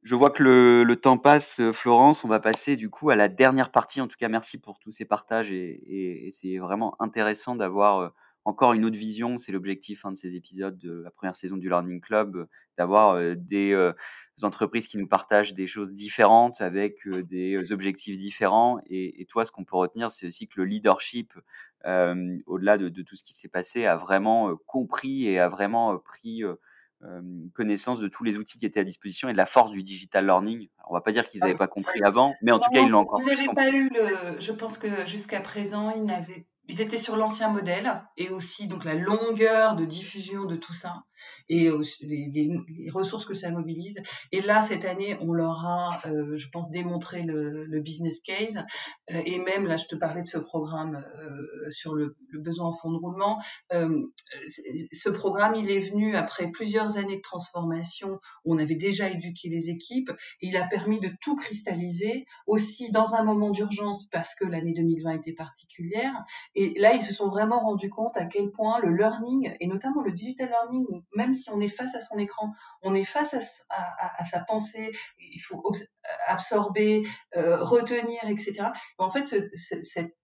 Je 0.04 0.16
vois 0.16 0.30
que 0.30 0.44
le, 0.44 0.96
temps 0.96 1.18
passe, 1.18 1.62
Florence. 1.74 2.24
On 2.24 2.28
va 2.28 2.40
passer 2.40 2.76
du 2.76 2.90
coup 2.90 3.10
à 3.10 3.16
la 3.16 3.28
dernière 3.28 3.72
partie. 3.72 4.00
En 4.00 4.08
tout 4.08 4.18
cas, 4.18 4.30
merci 4.30 4.58
pour 4.58 4.80
tous 4.80 4.92
ces 4.92 5.06
partages 5.06 5.52
et, 5.52 6.30
c'est 6.32 6.58
vraiment 6.58 6.96
intéressant 7.02 7.56
d'avoir 7.56 8.14
encore 8.48 8.72
une 8.72 8.86
autre 8.86 8.96
vision. 8.96 9.38
C'est 9.38 9.52
l'objectif 9.52 10.06
hein, 10.06 10.14
de 10.14 10.18
ces 10.18 10.36
épisodes 10.36 10.78
de 10.78 11.02
la 11.04 11.12
première 11.12 11.36
saison 11.36 11.58
du 11.58 11.68
Learning 11.68 12.00
Club, 12.00 12.38
euh, 12.38 12.46
d'avoir 12.78 13.16
euh, 13.16 13.36
des 13.36 13.74
euh, 13.74 13.92
entreprises 14.42 14.88
qui 14.88 14.98
nous 14.98 15.08
partagent 15.08 15.54
des 15.54 15.68
choses 15.68 15.94
différentes 15.94 16.62
avec 16.62 17.06
des 17.08 17.72
objectifs 17.74 18.18
différents. 18.18 18.80
Et, 18.90 19.26
toi, 19.30 19.44
ce 19.44 19.52
qu'on 19.52 19.66
peut 19.66 19.76
retenir, 19.76 20.12
c'est 20.12 20.28
aussi 20.28 20.48
que 20.48 20.62
le 20.62 20.66
leadership, 20.66 21.34
au-delà 21.84 22.78
de, 22.78 23.02
tout 23.02 23.16
ce 23.16 23.24
qui 23.24 23.34
s'est 23.34 23.50
passé, 23.50 23.86
a 23.86 23.98
vraiment 23.98 24.56
compris 24.66 25.28
et 25.28 25.40
a 25.40 25.50
vraiment 25.50 25.98
pris 25.98 26.44
connaissance 27.54 28.00
de 28.00 28.08
tous 28.08 28.24
les 28.24 28.38
outils 28.38 28.60
qui 28.60 28.66
étaient 28.66 28.80
à 28.80 28.84
disposition 28.84 29.30
et 29.30 29.32
de 29.32 29.38
la 29.38 29.46
force 29.46 29.72
du 29.72 29.84
digital 29.84 30.26
learning. 30.26 30.68
On 30.90 30.94
va 30.94 31.02
pas 31.02 31.12
dire 31.12 31.30
qu'ils 31.30 31.42
n'avaient 31.42 31.56
pas 31.56 31.68
compris 31.68 32.02
avant, 32.04 32.34
mais 32.42 32.52
en 32.52 32.60
tout 32.60 32.70
cas, 32.72 32.82
ils 32.82 32.90
l'ont 32.90 33.00
encore 33.00 33.22
plus 33.22 33.36
compris. 33.48 33.54
Pas 33.54 33.70
eu 33.70 33.90
le, 33.90 34.40
je 34.40 34.52
pense 34.52 34.78
que 34.78 35.06
jusqu'à 35.06 35.42
présent, 35.42 35.92
ils 35.92 36.04
n'avaient 36.04 36.48
ils 36.68 36.82
étaient 36.82 36.98
sur 36.98 37.16
l'ancien 37.16 37.50
modèle 37.50 38.02
et 38.18 38.30
aussi 38.30 38.68
donc 38.68 38.84
la 38.84 38.94
longueur 38.94 39.76
de 39.76 39.86
diffusion 39.86 40.46
de 40.46 40.56
tout 40.56 40.74
ça 40.74 41.04
et 41.50 41.70
les, 42.02 42.90
ressources 42.92 43.26
que 43.26 43.34
ça 43.34 43.50
mobilise. 43.52 44.02
Et 44.32 44.42
là, 44.42 44.62
cette 44.62 44.86
année, 44.86 45.18
on 45.22 45.34
leur 45.34 45.66
a, 45.66 46.02
euh, 46.06 46.36
je 46.36 46.50
pense, 46.50 46.70
démontré 46.70 47.24
le, 47.24 47.80
business 47.80 48.20
case. 48.22 48.58
Euh, 49.12 49.22
et 49.26 49.40
même, 49.40 49.66
là, 49.66 49.78
je 49.78 49.86
te 49.86 49.96
parlais 49.96 50.22
de 50.22 50.28
ce 50.28 50.38
programme 50.38 51.04
euh, 51.20 51.70
sur 51.70 51.94
le, 51.94 52.16
besoin 52.34 52.68
en 52.68 52.72
fonds 52.72 52.92
de 52.92 52.98
roulement. 52.98 53.40
ce 53.72 55.10
programme, 55.10 55.56
il 55.56 55.70
est 55.70 55.90
venu 55.90 56.16
après 56.16 56.50
plusieurs 56.52 56.98
années 56.98 57.18
de 57.18 57.22
transformation 57.22 58.20
où 58.46 58.56
on 58.56 58.58
avait 58.58 58.76
déjà 58.76 59.10
éduqué 59.10 59.50
les 59.50 59.70
équipes. 59.70 60.12
Il 60.42 60.58
a 60.58 60.68
permis 60.68 61.00
de 61.00 61.10
tout 61.22 61.36
cristalliser 61.36 62.26
aussi 62.46 62.92
dans 62.92 63.14
un 63.16 63.24
moment 63.24 63.52
d'urgence 63.52 64.08
parce 64.10 64.36
que 64.36 64.46
l'année 64.46 64.74
2020 64.74 65.12
était 65.14 65.34
particulière. 65.34 66.14
Et 66.56 66.74
là, 66.80 66.94
ils 66.94 67.02
se 67.02 67.14
sont 67.14 67.30
vraiment 67.30 67.60
rendus 67.60 67.90
compte 67.90 68.18
à 68.18 68.26
quel 68.26 68.52
point 68.52 68.80
le 68.80 68.96
learning, 68.96 69.56
et 69.60 69.68
notamment 69.68 70.02
le 70.02 70.12
digital 70.12 70.50
learning, 70.50 70.86
même 71.18 71.34
si 71.34 71.50
on 71.50 71.60
est 71.60 71.70
face 71.70 71.96
à 71.96 72.00
son 72.00 72.18
écran, 72.18 72.54
on 72.84 72.94
est 72.94 73.04
face 73.04 73.36
à, 73.70 74.26
sa 74.26 74.40
pensée, 74.40 74.92
il 75.20 75.40
faut 75.40 75.64
absorber, 76.28 77.04
euh, 77.36 77.62
retenir, 77.62 78.24
etc. 78.28 78.70
En 79.00 79.10
fait, 79.10 79.26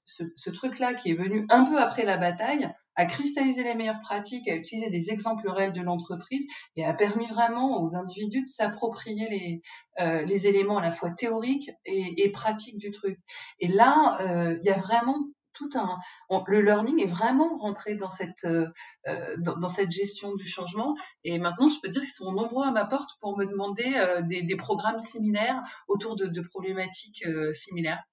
ce, 0.06 0.49
truc-là 0.51 0.93
qui 0.93 1.12
est 1.12 1.15
venu 1.15 1.45
un 1.49 1.65
peu 1.65 1.82
après 1.82 2.06
la 2.06 2.17
bataille 2.17 2.69
a 2.95 3.06
cristallisé 3.06 3.63
les 3.63 3.73
meilleures 3.73 4.01
pratiques, 4.01 4.47
a 4.47 4.56
utilisé 4.56 4.91
des 4.91 5.10
exemples 5.10 5.49
réels 5.49 5.73
de 5.73 5.82
l'entreprise 5.82 6.45
et 6.75 6.86
a 6.86 6.93
permis 6.93 7.25
vraiment 7.25 7.82
aux 7.82 7.95
individus 7.95 8.43
de 8.43 8.47
s'approprier 8.47 9.27
les, 9.29 9.62
euh, 9.99 10.27
éléments 10.27 10.77
à 10.77 10.84
la 10.84 10.91
fois 10.91 11.10
théoriques 11.10 11.71
et, 11.86 12.32
pratiques 12.32 12.77
du 12.77 12.91
truc. 12.91 13.19
Et 13.60 13.67
là, 13.67 14.19
euh, 14.21 14.58
il 14.62 14.65
y 14.65 14.69
a 14.69 14.77
vraiment 14.77 15.17
tout 15.53 15.69
un 15.75 15.99
le 16.47 16.61
learning 16.61 17.01
est 17.01 17.07
vraiment 17.07 17.57
rentré 17.57 17.95
dans 17.95 18.09
cette 18.09 18.45
euh, 18.45 18.67
euh, 19.07 19.35
dans, 19.37 19.69
cette 19.69 19.91
gestion 19.91 20.35
du 20.35 20.45
changement 20.45 20.95
et 21.23 21.39
maintenant 21.39 21.69
je 21.69 21.79
peux 21.81 21.89
dire 21.89 22.01
qu'ils 22.01 22.11
sont 22.11 22.31
nombreux 22.31 22.65
à 22.65 22.71
ma 22.71 22.85
porte 22.85 23.11
pour 23.21 23.37
me 23.37 23.45
demander 23.45 23.93
euh, 23.95 24.21
des, 24.21 24.55
programmes 24.55 24.99
similaires 24.99 25.61
autour 25.87 26.15
de, 26.15 26.41
problématiques 26.41 27.25
similaires 27.53 28.03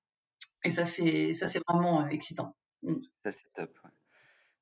et 0.65 0.71
ça 0.71 0.85
c'est 0.85 1.33
ça 1.33 1.47
c'est 1.47 1.61
vraiment 1.69 2.07
excitant 2.09 2.57
mm. 2.83 2.95
ça 3.25 3.33
c'est 3.33 3.53
top 3.55 3.71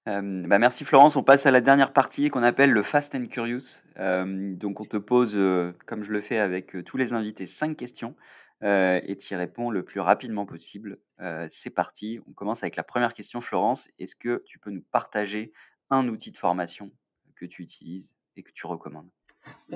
bah, 0.06 0.58
merci 0.58 0.86
Florence. 0.86 1.16
On 1.16 1.22
passe 1.22 1.44
à 1.44 1.50
la 1.50 1.60
dernière 1.60 1.92
partie 1.92 2.30
qu'on 2.30 2.42
appelle 2.42 2.70
le 2.70 2.82
Fast 2.82 3.14
and 3.14 3.26
Curious. 3.26 3.82
donc 3.98 4.80
on 4.80 4.86
te 4.86 4.96
pose, 4.96 5.38
comme 5.84 6.02
je 6.02 6.10
le 6.10 6.22
fais 6.22 6.38
avec 6.38 6.74
tous 6.86 6.96
les 6.96 7.12
invités, 7.12 7.46
cinq 7.46 7.76
questions 7.76 8.16
euh, 8.64 9.00
et 9.04 9.16
tu 9.16 9.34
y 9.34 9.36
réponds 9.36 9.70
le 9.70 9.84
plus 9.84 10.00
rapidement 10.00 10.46
possible. 10.46 10.98
Euh, 11.20 11.46
c'est 11.50 11.70
parti. 11.70 12.20
On 12.28 12.32
commence 12.32 12.62
avec 12.62 12.76
la 12.76 12.82
première 12.82 13.14
question, 13.14 13.40
Florence. 13.40 13.88
Est-ce 13.98 14.16
que 14.16 14.42
tu 14.46 14.58
peux 14.58 14.70
nous 14.70 14.84
partager 14.90 15.52
un 15.90 16.08
outil 16.08 16.32
de 16.32 16.38
formation 16.38 16.90
que 17.36 17.46
tu 17.46 17.62
utilises 17.62 18.14
et 18.36 18.42
que 18.42 18.50
tu 18.52 18.66
recommandes? 18.66 19.10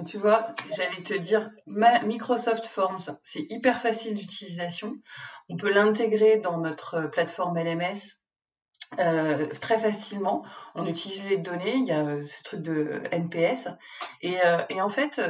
Tu 0.06 0.18
vois, 0.18 0.48
j'allais 0.76 1.02
te 1.02 1.14
dire, 1.14 1.50
Microsoft 1.66 2.66
Forms, 2.66 3.16
c'est 3.24 3.50
hyper 3.50 3.80
facile 3.80 4.16
d'utilisation. 4.16 4.96
On 5.48 5.56
peut 5.56 5.72
l'intégrer 5.72 6.38
dans 6.38 6.58
notre 6.58 7.06
plateforme 7.06 7.58
LMS 7.58 8.18
euh, 8.98 9.46
très 9.60 9.78
facilement. 9.78 10.44
On 10.74 10.86
utilise 10.86 11.24
les 11.24 11.38
données, 11.38 11.76
il 11.76 11.86
y 11.86 11.92
a 11.92 12.20
ce 12.20 12.42
truc 12.42 12.60
de 12.60 13.02
NPS. 13.12 13.68
Et 14.20 14.38
en 14.82 14.90
fait, 14.90 15.20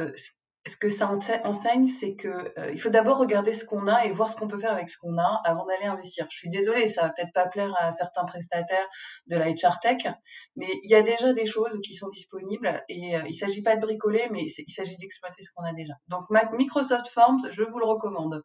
ce 0.65 0.77
que 0.77 0.87
ça 0.87 1.09
enseigne, 1.43 1.87
c'est 1.87 2.15
que 2.15 2.27
euh, 2.57 2.71
il 2.71 2.79
faut 2.79 2.89
d'abord 2.89 3.17
regarder 3.17 3.51
ce 3.51 3.65
qu'on 3.65 3.87
a 3.87 4.05
et 4.05 4.11
voir 4.11 4.29
ce 4.29 4.37
qu'on 4.37 4.47
peut 4.47 4.59
faire 4.59 4.71
avec 4.71 4.87
ce 4.87 4.97
qu'on 4.97 5.17
a 5.17 5.41
avant 5.43 5.65
d'aller 5.65 5.85
investir. 5.85 6.25
Je 6.29 6.37
suis 6.37 6.49
désolée, 6.49 6.87
ça 6.87 7.03
va 7.03 7.09
peut-être 7.09 7.33
pas 7.33 7.47
plaire 7.47 7.73
à 7.79 7.91
certains 7.91 8.23
prestataires 8.23 8.87
de 9.27 9.35
la 9.35 9.49
HR 9.49 9.79
Tech, 9.81 10.07
mais 10.55 10.69
il 10.83 10.89
y 10.89 10.95
a 10.95 11.01
déjà 11.01 11.33
des 11.33 11.45
choses 11.45 11.79
qui 11.81 11.95
sont 11.95 12.07
disponibles 12.09 12.81
et 12.87 13.17
euh, 13.17 13.21
il 13.27 13.33
s'agit 13.33 13.61
pas 13.61 13.75
de 13.75 13.81
bricoler, 13.81 14.27
mais 14.31 14.45
il 14.45 14.71
s'agit 14.71 14.97
d'exploiter 14.97 15.41
ce 15.41 15.51
qu'on 15.53 15.63
a 15.63 15.73
déjà. 15.73 15.93
Donc 16.07 16.25
Microsoft 16.29 17.07
Forms, 17.09 17.51
je 17.51 17.63
vous 17.63 17.79
le 17.79 17.85
recommande. 17.85 18.41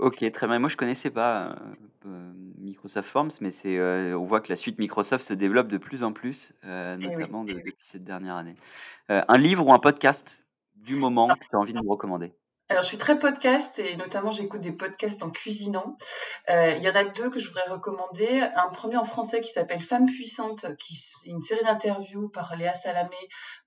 Ok, 0.00 0.24
très 0.32 0.46
bien. 0.46 0.58
Moi, 0.58 0.68
je 0.68 0.76
connaissais 0.76 1.10
pas 1.10 1.56
euh, 2.06 2.32
Microsoft 2.58 3.08
Forms, 3.08 3.30
mais 3.40 3.50
c'est, 3.50 3.78
on 4.14 4.24
voit 4.24 4.40
que 4.40 4.48
la 4.48 4.56
suite 4.56 4.78
Microsoft 4.78 5.24
se 5.24 5.34
développe 5.34 5.68
de 5.68 5.78
plus 5.78 6.02
en 6.02 6.12
plus, 6.12 6.52
eh 6.64 6.96
notamment 6.96 7.44
depuis 7.44 7.74
cette 7.82 8.04
dernière 8.04 8.36
année. 8.36 8.56
un 9.08 9.38
livre 9.38 9.66
ou 9.66 9.72
un 9.72 9.78
podcast 9.78 10.38
du 10.76 10.96
moment 10.96 11.28
que 11.28 11.46
tu 11.48 11.54
as 11.54 11.58
envie 11.58 11.74
de 11.74 11.78
nous 11.78 11.90
recommander? 11.90 12.32
Alors, 12.70 12.84
je 12.84 12.88
suis 12.88 12.98
très 12.98 13.18
podcast 13.18 13.80
et 13.80 13.96
notamment 13.96 14.30
j'écoute 14.30 14.60
des 14.60 14.70
podcasts 14.70 15.24
en 15.24 15.30
cuisinant. 15.30 15.98
Euh, 16.50 16.74
il 16.76 16.84
y 16.84 16.88
en 16.88 16.94
a 16.94 17.02
deux 17.02 17.28
que 17.28 17.40
je 17.40 17.48
voudrais 17.48 17.68
recommander. 17.68 18.42
Un 18.54 18.68
premier 18.68 18.96
en 18.96 19.02
français 19.02 19.40
qui 19.40 19.50
s'appelle 19.50 19.82
Femmes 19.82 20.06
puissantes, 20.06 20.76
qui 20.76 20.94
est 20.94 21.30
une 21.30 21.42
série 21.42 21.64
d'interviews 21.64 22.28
par 22.28 22.54
Léa 22.54 22.72
Salamé 22.72 23.16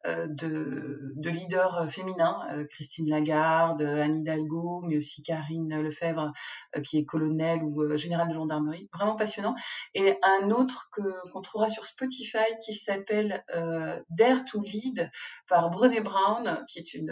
euh, 0.06 0.28
de, 0.28 1.14
de, 1.16 1.30
leaders 1.30 1.78
euh, 1.80 1.88
féminins, 1.88 2.48
Christine 2.70 3.10
Lagarde, 3.10 3.82
Anne 3.82 4.22
Hidalgo, 4.22 4.82
mais 4.86 4.96
aussi 4.96 5.22
Karine 5.22 5.82
Lefebvre, 5.82 6.32
qui 6.84 6.98
est 6.98 7.06
colonel 7.06 7.62
ou 7.62 7.84
euh, 7.84 7.98
général 7.98 8.30
de 8.30 8.34
gendarmerie. 8.34 8.90
Vraiment 8.94 9.18
passionnant. 9.18 9.56
Et 9.96 10.18
un 10.22 10.50
autre 10.50 10.90
que 10.94 11.02
qu'on 11.32 11.42
trouvera 11.42 11.68
sur 11.68 11.84
Spotify 11.84 12.38
qui 12.66 12.74
s'appelle 12.74 13.44
Dare 14.10 14.46
to 14.46 14.62
Lead 14.62 15.12
par 15.50 15.70
Brené 15.70 16.00
Brown, 16.00 16.64
qui 16.70 16.80
est 16.80 16.94
une 16.94 17.12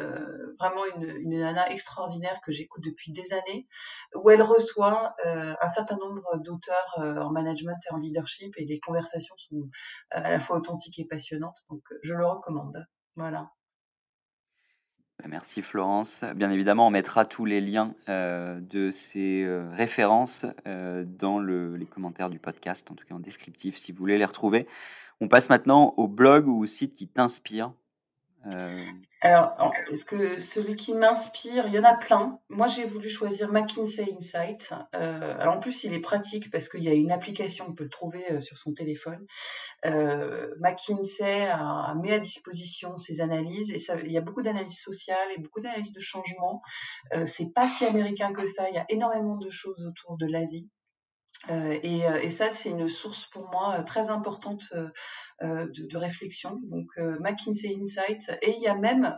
vraiment 0.57 0.85
une, 0.95 1.09
une 1.17 1.39
nana 1.39 1.71
extraordinaire 1.81 2.39
que 2.41 2.51
j'écoute 2.51 2.83
depuis 2.83 3.11
des 3.11 3.33
années, 3.33 3.67
où 4.15 4.29
elle 4.29 4.43
reçoit 4.43 5.15
euh, 5.25 5.55
un 5.59 5.67
certain 5.67 5.97
nombre 5.97 6.37
d'auteurs 6.37 6.95
euh, 6.99 7.17
en 7.17 7.31
management 7.31 7.77
et 7.89 7.93
en 7.93 7.97
leadership, 7.97 8.53
et 8.57 8.65
les 8.65 8.79
conversations 8.79 9.35
sont 9.37 9.57
euh, 9.57 10.21
à 10.23 10.29
la 10.29 10.39
fois 10.39 10.57
authentiques 10.57 10.99
et 10.99 11.05
passionnantes, 11.05 11.57
donc 11.69 11.81
je 12.03 12.13
le 12.13 12.25
recommande. 12.25 12.85
Voilà. 13.15 13.49
Bah, 15.17 15.25
merci 15.27 15.63
Florence. 15.63 16.23
Bien 16.35 16.51
évidemment, 16.51 16.87
on 16.87 16.91
mettra 16.91 17.25
tous 17.25 17.45
les 17.45 17.61
liens 17.61 17.95
de 18.07 18.91
ces 18.91 19.45
références 19.71 20.45
dans 20.65 21.39
le, 21.39 21.75
les 21.75 21.85
commentaires 21.85 22.29
du 22.29 22.39
podcast, 22.39 22.89
en 22.91 22.95
tout 22.95 23.05
cas 23.05 23.15
en 23.15 23.19
descriptif, 23.19 23.77
si 23.77 23.91
vous 23.91 23.99
voulez 23.99 24.17
les 24.17 24.25
retrouver. 24.25 24.67
On 25.19 25.27
passe 25.27 25.49
maintenant 25.49 25.93
au 25.97 26.07
blog 26.07 26.47
ou 26.47 26.63
au 26.63 26.65
site 26.65 26.93
qui 26.93 27.07
t'inspire. 27.07 27.71
Alors, 29.23 29.71
est-ce 29.91 30.03
que 30.03 30.39
celui 30.39 30.75
qui 30.75 30.95
m'inspire, 30.95 31.67
il 31.67 31.73
y 31.73 31.79
en 31.79 31.83
a 31.83 31.93
plein. 31.93 32.39
Moi, 32.49 32.65
j'ai 32.65 32.85
voulu 32.85 33.07
choisir 33.07 33.51
McKinsey 33.51 34.07
Insights. 34.17 34.73
Euh, 34.95 35.35
alors, 35.37 35.57
en 35.57 35.59
plus, 35.59 35.83
il 35.83 35.93
est 35.93 35.99
pratique 35.99 36.49
parce 36.49 36.67
qu'il 36.67 36.83
y 36.83 36.89
a 36.89 36.93
une 36.93 37.11
application, 37.11 37.67
on 37.69 37.73
peut 37.73 37.83
le 37.83 37.91
trouver 37.91 38.23
euh, 38.31 38.39
sur 38.39 38.57
son 38.57 38.73
téléphone. 38.73 39.23
Euh, 39.85 40.47
McKinsey 40.59 41.47
met 42.01 42.13
à 42.13 42.19
disposition 42.19 42.97
ses 42.97 43.21
analyses 43.21 43.71
et 43.71 43.77
il 44.03 44.11
y 44.11 44.17
a 44.17 44.21
beaucoup 44.21 44.41
d'analyses 44.41 44.81
sociales 44.81 45.29
et 45.35 45.39
beaucoup 45.39 45.61
d'analyses 45.61 45.93
de 45.93 45.99
changement. 45.99 46.61
Euh, 47.13 47.25
c'est 47.25 47.53
pas 47.53 47.67
si 47.67 47.85
américain 47.85 48.33
que 48.33 48.47
ça. 48.47 48.69
Il 48.69 48.75
y 48.75 48.79
a 48.79 48.85
énormément 48.89 49.37
de 49.37 49.49
choses 49.49 49.85
autour 49.85 50.17
de 50.17 50.25
l'Asie. 50.25 50.69
Euh, 51.49 51.79
et, 51.81 52.05
euh, 52.05 52.19
et, 52.21 52.29
ça, 52.29 52.49
c'est 52.49 52.69
une 52.69 52.87
source 52.87 53.25
pour 53.25 53.49
moi 53.49 53.79
euh, 53.79 53.83
très 53.83 54.09
importante 54.09 54.71
de, 55.41 55.87
de, 55.87 55.97
réflexion. 55.97 56.59
Donc 56.63 56.87
McKinsey 56.97 57.75
Insight, 57.81 58.31
et 58.41 58.51
il 58.55 58.61
y 58.61 58.67
a 58.67 58.75
même 58.75 59.15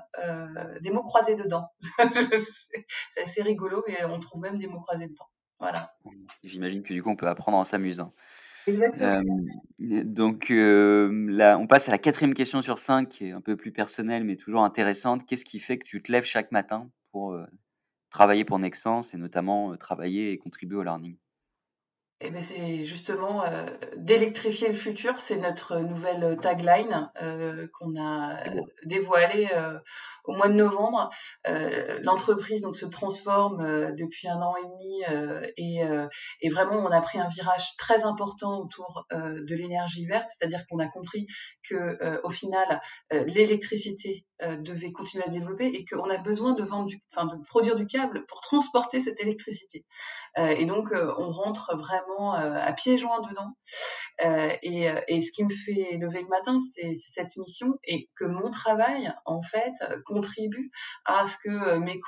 des 0.81 0.91
mots 0.91 1.03
croisés 1.03 1.35
dedans. 1.35 1.67
c'est 3.11 3.21
assez 3.21 3.41
rigolo, 3.41 3.83
mais 3.87 4.05
on 4.05 4.19
trouve 4.19 4.41
même 4.41 4.57
des 4.57 4.67
mots 4.67 4.81
croisés 4.81 5.07
dedans. 5.07 5.27
Voilà. 5.59 5.93
J'imagine 6.43 6.83
que 6.83 6.93
du 6.93 7.03
coup, 7.03 7.09
on 7.09 7.15
peut 7.15 7.27
apprendre 7.27 7.57
en 7.57 7.63
s'amusant. 7.63 8.13
Exactement. 8.67 9.21
Donc 9.79 10.45
là, 10.49 11.57
on 11.57 11.67
passe 11.67 11.89
à 11.89 11.91
la 11.91 11.97
quatrième 11.97 12.33
question 12.33 12.61
sur 12.61 12.79
cinq, 12.79 13.09
qui 13.09 13.27
est 13.27 13.31
un 13.31 13.41
peu 13.41 13.57
plus 13.57 13.73
personnelle, 13.73 14.23
mais 14.23 14.37
toujours 14.37 14.63
intéressante. 14.63 15.25
Qu'est-ce 15.25 15.45
qui 15.45 15.59
fait 15.59 15.77
que 15.77 15.85
tu 15.85 16.01
te 16.01 16.11
lèves 16.11 16.23
chaque 16.23 16.53
matin 16.53 16.89
pour 17.11 17.37
travailler 18.09 18.45
pour 18.45 18.59
Nexence 18.59 19.13
et 19.13 19.17
notamment 19.17 19.75
travailler 19.75 20.31
et 20.31 20.37
contribuer 20.37 20.77
au 20.77 20.83
learning? 20.83 21.17
Eh 22.25 22.29
ben 22.29 22.41
c'est 22.41 22.85
justement 22.85 23.43
euh, 23.43 23.65
d'électrifier 23.97 24.69
le 24.69 24.75
futur, 24.75 25.19
c'est 25.19 25.35
notre 25.35 25.79
nouvelle 25.79 26.37
tagline 26.41 27.11
euh, 27.21 27.67
qu'on 27.73 28.01
a 28.01 28.37
dévoilée 28.85 29.49
euh, 29.53 29.77
au 30.23 30.33
mois 30.33 30.47
de 30.47 30.53
novembre. 30.53 31.09
L'entreprise 32.01 32.61
donc 32.61 32.77
se 32.77 32.85
transforme 32.85 33.93
depuis 33.95 34.29
un 34.29 34.41
an 34.41 34.55
et 34.55 34.63
demi 34.63 35.51
et, 35.57 35.81
et, 36.41 36.49
vraiment 36.49 36.77
on 36.77 36.91
a 36.91 37.01
pris 37.01 37.19
un 37.19 37.27
virage 37.27 37.75
très 37.77 38.05
important 38.05 38.61
autour 38.61 39.05
de 39.11 39.55
l'énergie 39.55 40.05
verte, 40.05 40.29
c'est-à-dire 40.29 40.65
qu'on 40.67 40.79
a 40.79 40.87
compris 40.87 41.27
que 41.67 42.21
au 42.23 42.29
final 42.29 42.81
l'électricité 43.11 44.25
devait 44.59 44.93
continuer 44.93 45.25
à 45.25 45.27
se 45.27 45.33
développer 45.33 45.65
et 45.65 45.83
qu'on 45.83 46.09
a 46.09 46.17
besoin 46.17 46.53
de 46.53 46.63
vendre, 46.63 46.87
du, 46.87 47.01
enfin 47.13 47.25
de 47.25 47.43
produire 47.43 47.75
du 47.75 47.85
câble 47.85 48.25
pour 48.27 48.39
transporter 48.39 49.01
cette 49.01 49.19
électricité. 49.19 49.85
et 50.37 50.65
donc 50.65 50.93
on 50.93 51.31
rentre 51.31 51.75
vraiment 51.75 52.12
euh, 52.21 52.55
à 52.55 52.73
pieds 52.73 52.97
joints 52.97 53.21
dedans. 53.21 53.55
Euh, 54.23 54.49
et, 54.61 54.87
et, 55.07 55.21
ce 55.21 55.31
qui 55.31 55.43
me 55.43 55.49
fait 55.49 55.97
lever 55.97 56.21
le 56.21 56.27
matin, 56.27 56.57
c'est 56.59 56.93
cette 56.93 57.35
mission 57.37 57.79
et 57.83 58.09
que 58.15 58.25
mon 58.25 58.51
travail, 58.51 59.11
en 59.25 59.41
fait, 59.41 59.73
contribue 60.05 60.71
à 61.05 61.25
ce 61.25 61.37
que 61.37 61.77
mes, 61.79 61.99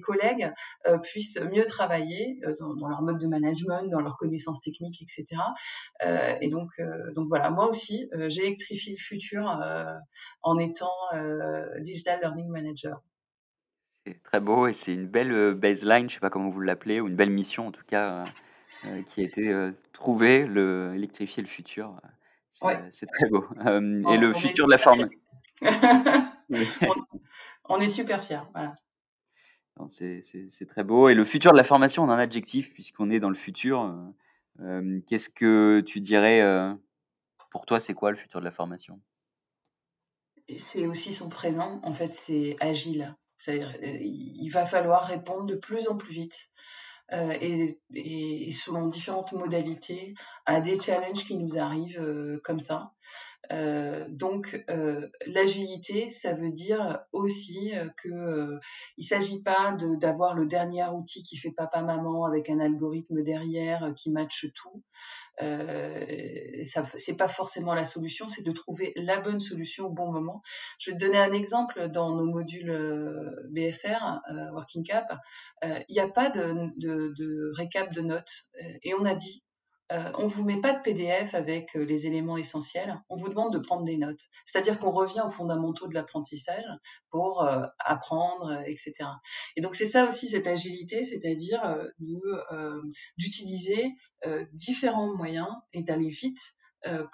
collègues 0.00 0.52
euh, 0.86 0.98
puissent 0.98 1.40
mieux 1.40 1.64
travailler 1.64 2.40
dans, 2.60 2.88
leur 2.88 3.02
mode 3.02 3.18
de 3.18 3.26
management, 3.26 3.90
dans 3.90 4.00
leurs 4.00 4.16
connaissances 4.16 4.60
techniques, 4.60 5.02
etc. 5.02 5.40
Euh, 6.04 6.36
et 6.40 6.48
donc, 6.48 6.70
euh, 6.78 7.12
voilà, 7.28 7.50
moi 7.50 7.68
aussi, 7.68 8.08
j'électrifie 8.28 8.92
le 8.92 8.96
futur 8.96 9.60
en 10.42 10.58
étant 10.58 10.92
digital 11.80 12.20
learning 12.20 12.48
manager. 12.48 13.02
C'est 14.06 14.22
très 14.22 14.40
beau 14.40 14.66
et 14.66 14.72
c'est 14.72 14.94
une 14.94 15.06
belle 15.06 15.54
baseline, 15.54 16.08
je 16.08 16.14
sais 16.14 16.20
pas 16.20 16.30
comment 16.30 16.50
vous 16.50 16.60
l'appelez, 16.60 17.00
ou 17.00 17.08
une 17.08 17.16
belle 17.16 17.30
mission 17.30 17.66
en 17.66 17.72
tout 17.72 17.84
cas 17.86 18.24
euh, 18.84 19.02
qui 19.02 19.20
a 19.20 19.24
été 19.24 19.48
euh, 19.48 19.72
trouvé, 19.92 20.46
le, 20.46 20.92
électrifier 20.94 21.42
le 21.42 21.48
futur. 21.48 22.00
C'est 22.50 22.64
ouais. 22.66 22.90
très 23.12 23.28
beau. 23.28 23.44
Euh, 23.66 24.02
et 24.10 24.16
le 24.16 24.32
futur 24.32 24.66
de 24.66 24.70
la 24.70 24.78
forme. 24.78 25.08
on, 25.62 26.94
on, 27.68 27.78
est 27.78 27.88
super 27.88 28.24
fiers. 28.24 28.40
Voilà. 28.54 28.76
C'est 29.88 30.66
très 30.68 30.84
beau. 30.84 31.08
Et 31.08 31.14
le 31.14 31.24
futur 31.24 31.52
de 31.52 31.56
la 31.56 31.64
formation, 31.64 32.04
on 32.04 32.08
a 32.08 32.14
un 32.14 32.18
adjectif, 32.18 32.72
puisqu'on 32.72 33.10
est 33.10 33.20
dans 33.20 33.28
le 33.28 33.36
futur. 33.36 33.94
Euh, 34.60 35.00
Qu'est-ce 35.06 35.28
que 35.28 35.80
tu 35.86 36.00
dirais 36.00 36.40
euh, 36.40 36.72
pour 37.50 37.66
toi, 37.66 37.78
c'est 37.80 37.94
quoi 37.94 38.10
le 38.10 38.16
futur 38.16 38.40
de 38.40 38.44
la 38.44 38.50
formation? 38.50 39.00
C'est 40.58 40.86
aussi 40.86 41.12
son 41.12 41.28
présent. 41.28 41.80
En 41.82 41.92
fait, 41.92 42.12
c'est 42.12 42.56
agile. 42.60 43.14
Il 43.46 44.48
va 44.48 44.66
falloir 44.66 45.04
répondre 45.06 45.46
de 45.46 45.54
plus 45.54 45.88
en 45.88 45.96
plus 45.96 46.12
vite 46.12 46.48
euh, 46.48 46.87
et, 47.12 47.78
et, 47.94 48.52
selon 48.52 48.86
différentes 48.86 49.32
modalités 49.32 50.14
à 50.46 50.60
des 50.60 50.78
challenges 50.78 51.24
qui 51.24 51.36
nous 51.36 51.58
arrivent 51.58 52.00
euh, 52.00 52.40
comme 52.44 52.60
ça. 52.60 52.92
Euh, 53.52 54.04
donc 54.08 54.62
euh, 54.68 55.08
l'agilité, 55.26 56.10
ça 56.10 56.34
veut 56.34 56.52
dire 56.52 57.00
aussi 57.12 57.72
que 58.02 58.08
euh, 58.08 58.58
il 58.96 59.04
s'agit 59.04 59.42
pas 59.42 59.76
d'avoir 60.00 60.34
le 60.34 60.46
dernier 60.46 60.86
outil 60.88 61.22
qui 61.22 61.36
fait 61.38 61.52
papa 61.52 61.82
maman 61.82 62.24
avec 62.26 62.50
un 62.50 62.60
algorithme 62.60 63.22
derrière 63.22 63.94
qui 63.96 64.10
matche 64.10 64.46
tout. 64.54 64.82
Euh, 65.40 66.64
ça 66.64 66.84
c'est 66.96 67.16
pas 67.16 67.28
forcément 67.28 67.74
la 67.74 67.84
solution, 67.84 68.28
c'est 68.28 68.42
de 68.42 68.50
trouver 68.50 68.92
la 68.96 69.20
bonne 69.20 69.40
solution 69.40 69.86
au 69.86 69.90
bon 69.90 70.10
moment. 70.10 70.42
Je 70.78 70.90
vais 70.90 70.96
te 70.96 71.04
donner 71.04 71.18
un 71.18 71.32
exemple 71.32 71.88
dans 71.88 72.16
nos 72.16 72.24
modules 72.24 72.70
euh, 72.70 73.48
BFR, 73.50 74.20
euh, 74.30 74.50
Working 74.52 74.84
Cap, 74.84 75.16
euh, 75.64 75.78
il 75.88 75.92
n'y 75.92 76.00
a 76.00 76.08
pas 76.08 76.30
de, 76.30 77.52
récap 77.56 77.92
de 77.92 78.00
notes 78.00 78.46
et 78.82 78.94
on 78.94 79.04
a 79.04 79.14
dit 79.14 79.44
euh, 79.90 80.12
on 80.18 80.26
vous 80.26 80.44
met 80.44 80.60
pas 80.60 80.74
de 80.74 80.82
PDF 80.82 81.34
avec 81.34 81.74
euh, 81.74 81.82
les 81.82 82.06
éléments 82.06 82.36
essentiels, 82.36 83.02
on 83.08 83.16
vous 83.16 83.28
demande 83.28 83.52
de 83.52 83.58
prendre 83.58 83.84
des 83.84 83.96
notes. 83.96 84.20
C'est-à-dire 84.44 84.78
qu'on 84.78 84.90
revient 84.90 85.22
aux 85.26 85.30
fondamentaux 85.30 85.86
de 85.86 85.94
l'apprentissage 85.94 86.64
pour 87.10 87.42
euh, 87.42 87.64
apprendre, 87.78 88.60
etc. 88.66 88.92
Et 89.56 89.62
donc 89.62 89.74
c'est 89.74 89.86
ça 89.86 90.06
aussi 90.06 90.28
cette 90.28 90.46
agilité, 90.46 91.04
c'est-à-dire 91.04 91.86
d'utiliser 93.16 93.94
différents 94.52 95.14
moyens 95.14 95.48
et 95.72 95.82
d'aller 95.82 96.08
vite 96.08 96.38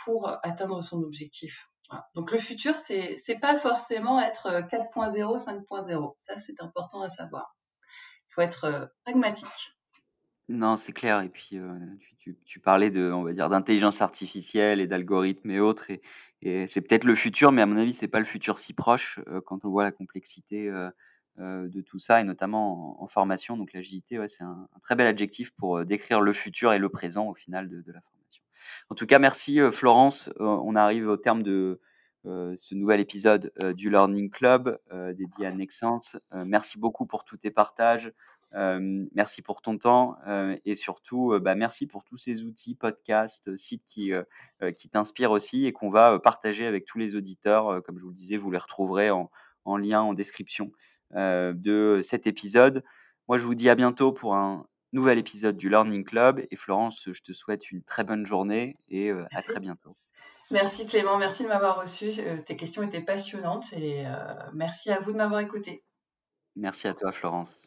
pour 0.05 0.29
atteindre 0.43 0.83
son 0.83 1.03
objectif. 1.03 1.69
Donc 2.15 2.33
le 2.33 2.39
futur, 2.39 2.75
c'est 2.75 3.17
c'est 3.19 3.39
pas 3.39 3.59
forcément 3.59 4.21
être 4.21 4.49
4.0, 4.69 5.45
5.0. 5.45 6.15
Ça 6.19 6.39
c'est 6.39 6.61
important 6.61 7.03
à 7.03 7.11
savoir. 7.11 7.57
Il 8.29 8.35
faut 8.35 8.41
être 8.41 8.91
pragmatique. 9.05 9.75
Non, 10.49 10.77
c'est 10.77 10.93
clair. 10.93 11.23
Et 11.23 11.29
puis, 11.29 11.59
tu, 12.45 12.61
parlais 12.61 12.91
de, 12.91 13.11
on 13.11 13.23
va 13.23 13.33
dire, 13.33 13.49
d'intelligence 13.49 14.03
artificielle 14.03 14.81
et 14.81 14.87
d'algorithmes 14.87 15.51
et 15.51 15.61
autres. 15.61 15.91
Et, 16.43 16.67
c'est 16.69 16.83
peut-être 16.83 17.05
le 17.05 17.15
futur, 17.15 17.53
mais 17.53 17.63
à 17.63 17.67
mon 17.67 17.79
avis, 17.79 17.95
c'est 17.95 18.09
pas 18.09 18.19
le 18.19 18.27
futur 18.27 18.59
si 18.59 18.75
proche 18.75 19.19
quand 19.47 19.65
on 19.65 19.71
voit 19.71 19.85
la 19.85 19.93
complexité 19.93 20.71
de 21.39 21.81
tout 21.81 21.99
ça, 21.99 22.21
et 22.21 22.25
notamment 22.25 23.03
en, 23.03 23.07
formation. 23.07 23.57
Donc, 23.57 23.73
l'agilité, 23.73 24.19
ouais, 24.19 24.29
c'est 24.29 24.45
un, 24.45 24.69
très 24.83 24.95
bel 24.95 25.07
adjectif 25.07 25.51
pour 25.53 25.83
décrire 25.87 26.21
le 26.21 26.35
futur 26.35 26.75
et 26.75 26.79
le 26.79 26.91
présent 26.91 27.29
au 27.29 27.35
final 27.35 27.71
de, 27.71 27.81
de 27.81 27.93
la 27.93 28.03
formation. 28.03 28.43
En 28.91 28.95
tout 28.95 29.07
cas, 29.07 29.19
merci 29.19 29.59
Florence. 29.73 30.31
on 30.39 30.77
arrive 30.77 31.09
au 31.09 31.17
terme 31.17 31.43
de 31.43 31.81
ce 32.25 32.75
nouvel 32.75 33.01
épisode 33.01 33.53
du 33.75 33.89
Learning 33.89 34.31
Club 34.31 34.79
dédié 35.15 35.47
à 35.47 35.53
Nexence. 35.53 36.17
merci 36.33 36.79
beaucoup 36.79 37.07
pour 37.07 37.25
tous 37.25 37.39
tes 37.39 37.51
partages. 37.51 38.13
Merci 38.55 39.43
pour 39.43 39.63
ton 39.63 39.79
temps 39.79 40.17
et 40.65 40.75
surtout, 40.75 41.39
bah, 41.41 41.55
merci 41.55 41.87
pour 41.87 42.05
tous 42.05 42.17
ces 42.17 42.43
outils, 42.43 42.75
podcasts, 42.75 43.57
sites 43.57 43.85
qui, 43.85 44.13
qui 44.77 44.89
t'inspirent 44.89 45.33
aussi 45.33 45.67
et 45.67 45.73
qu'on 45.73 45.91
va 45.91 46.19
partager 46.19 46.67
avec 46.67 46.85
tous 46.85 46.99
les 46.99 47.17
auditeurs. 47.17 47.83
comme 47.83 47.99
je 47.99 48.05
vous 48.05 48.11
le 48.11 48.17
disais, 48.17 48.37
vous 48.37 48.51
les 48.51 48.59
retrouverez 48.59 49.11
en, 49.11 49.31
en 49.65 49.77
lien 49.77 50.03
en 50.03 50.15
description 50.15 50.71
de 51.13 52.01
cet 52.03 52.27
épisode. 52.27 52.85
Moi, 53.29 53.39
je 53.39 53.45
vous 53.45 53.55
dis 53.55 53.69
à 53.69 53.75
bientôt 53.75 54.13
pour 54.13 54.35
un 54.35 54.67
nouvel 54.93 55.19
épisode 55.19 55.57
du 55.57 55.69
Learning 55.69 56.05
Club. 56.05 56.45
Et 56.51 56.57
Florence, 56.57 57.09
je 57.11 57.23
te 57.23 57.33
souhaite 57.33 57.71
une 57.71 57.83
très 57.83 58.05
bonne 58.05 58.25
journée 58.25 58.77
et 58.89 59.11
à 59.11 59.43
très 59.43 59.61
bientôt. 59.61 59.97
Merci 60.51 60.87
Clément, 60.87 61.19
merci 61.19 61.43
de 61.43 61.49
m'avoir 61.49 61.81
reçu. 61.81 62.11
tes 62.45 62.57
questions 62.57 62.83
étaient 62.83 63.01
passionnantes 63.01 63.73
et 63.73 64.05
merci 64.53 64.91
à 64.91 65.01
vous 65.01 65.13
de 65.13 65.17
m'avoir 65.17 65.41
écouté. 65.41 65.83
Merci 66.57 66.87
à 66.87 66.95
toi 66.95 67.11
Florence. 67.11 67.67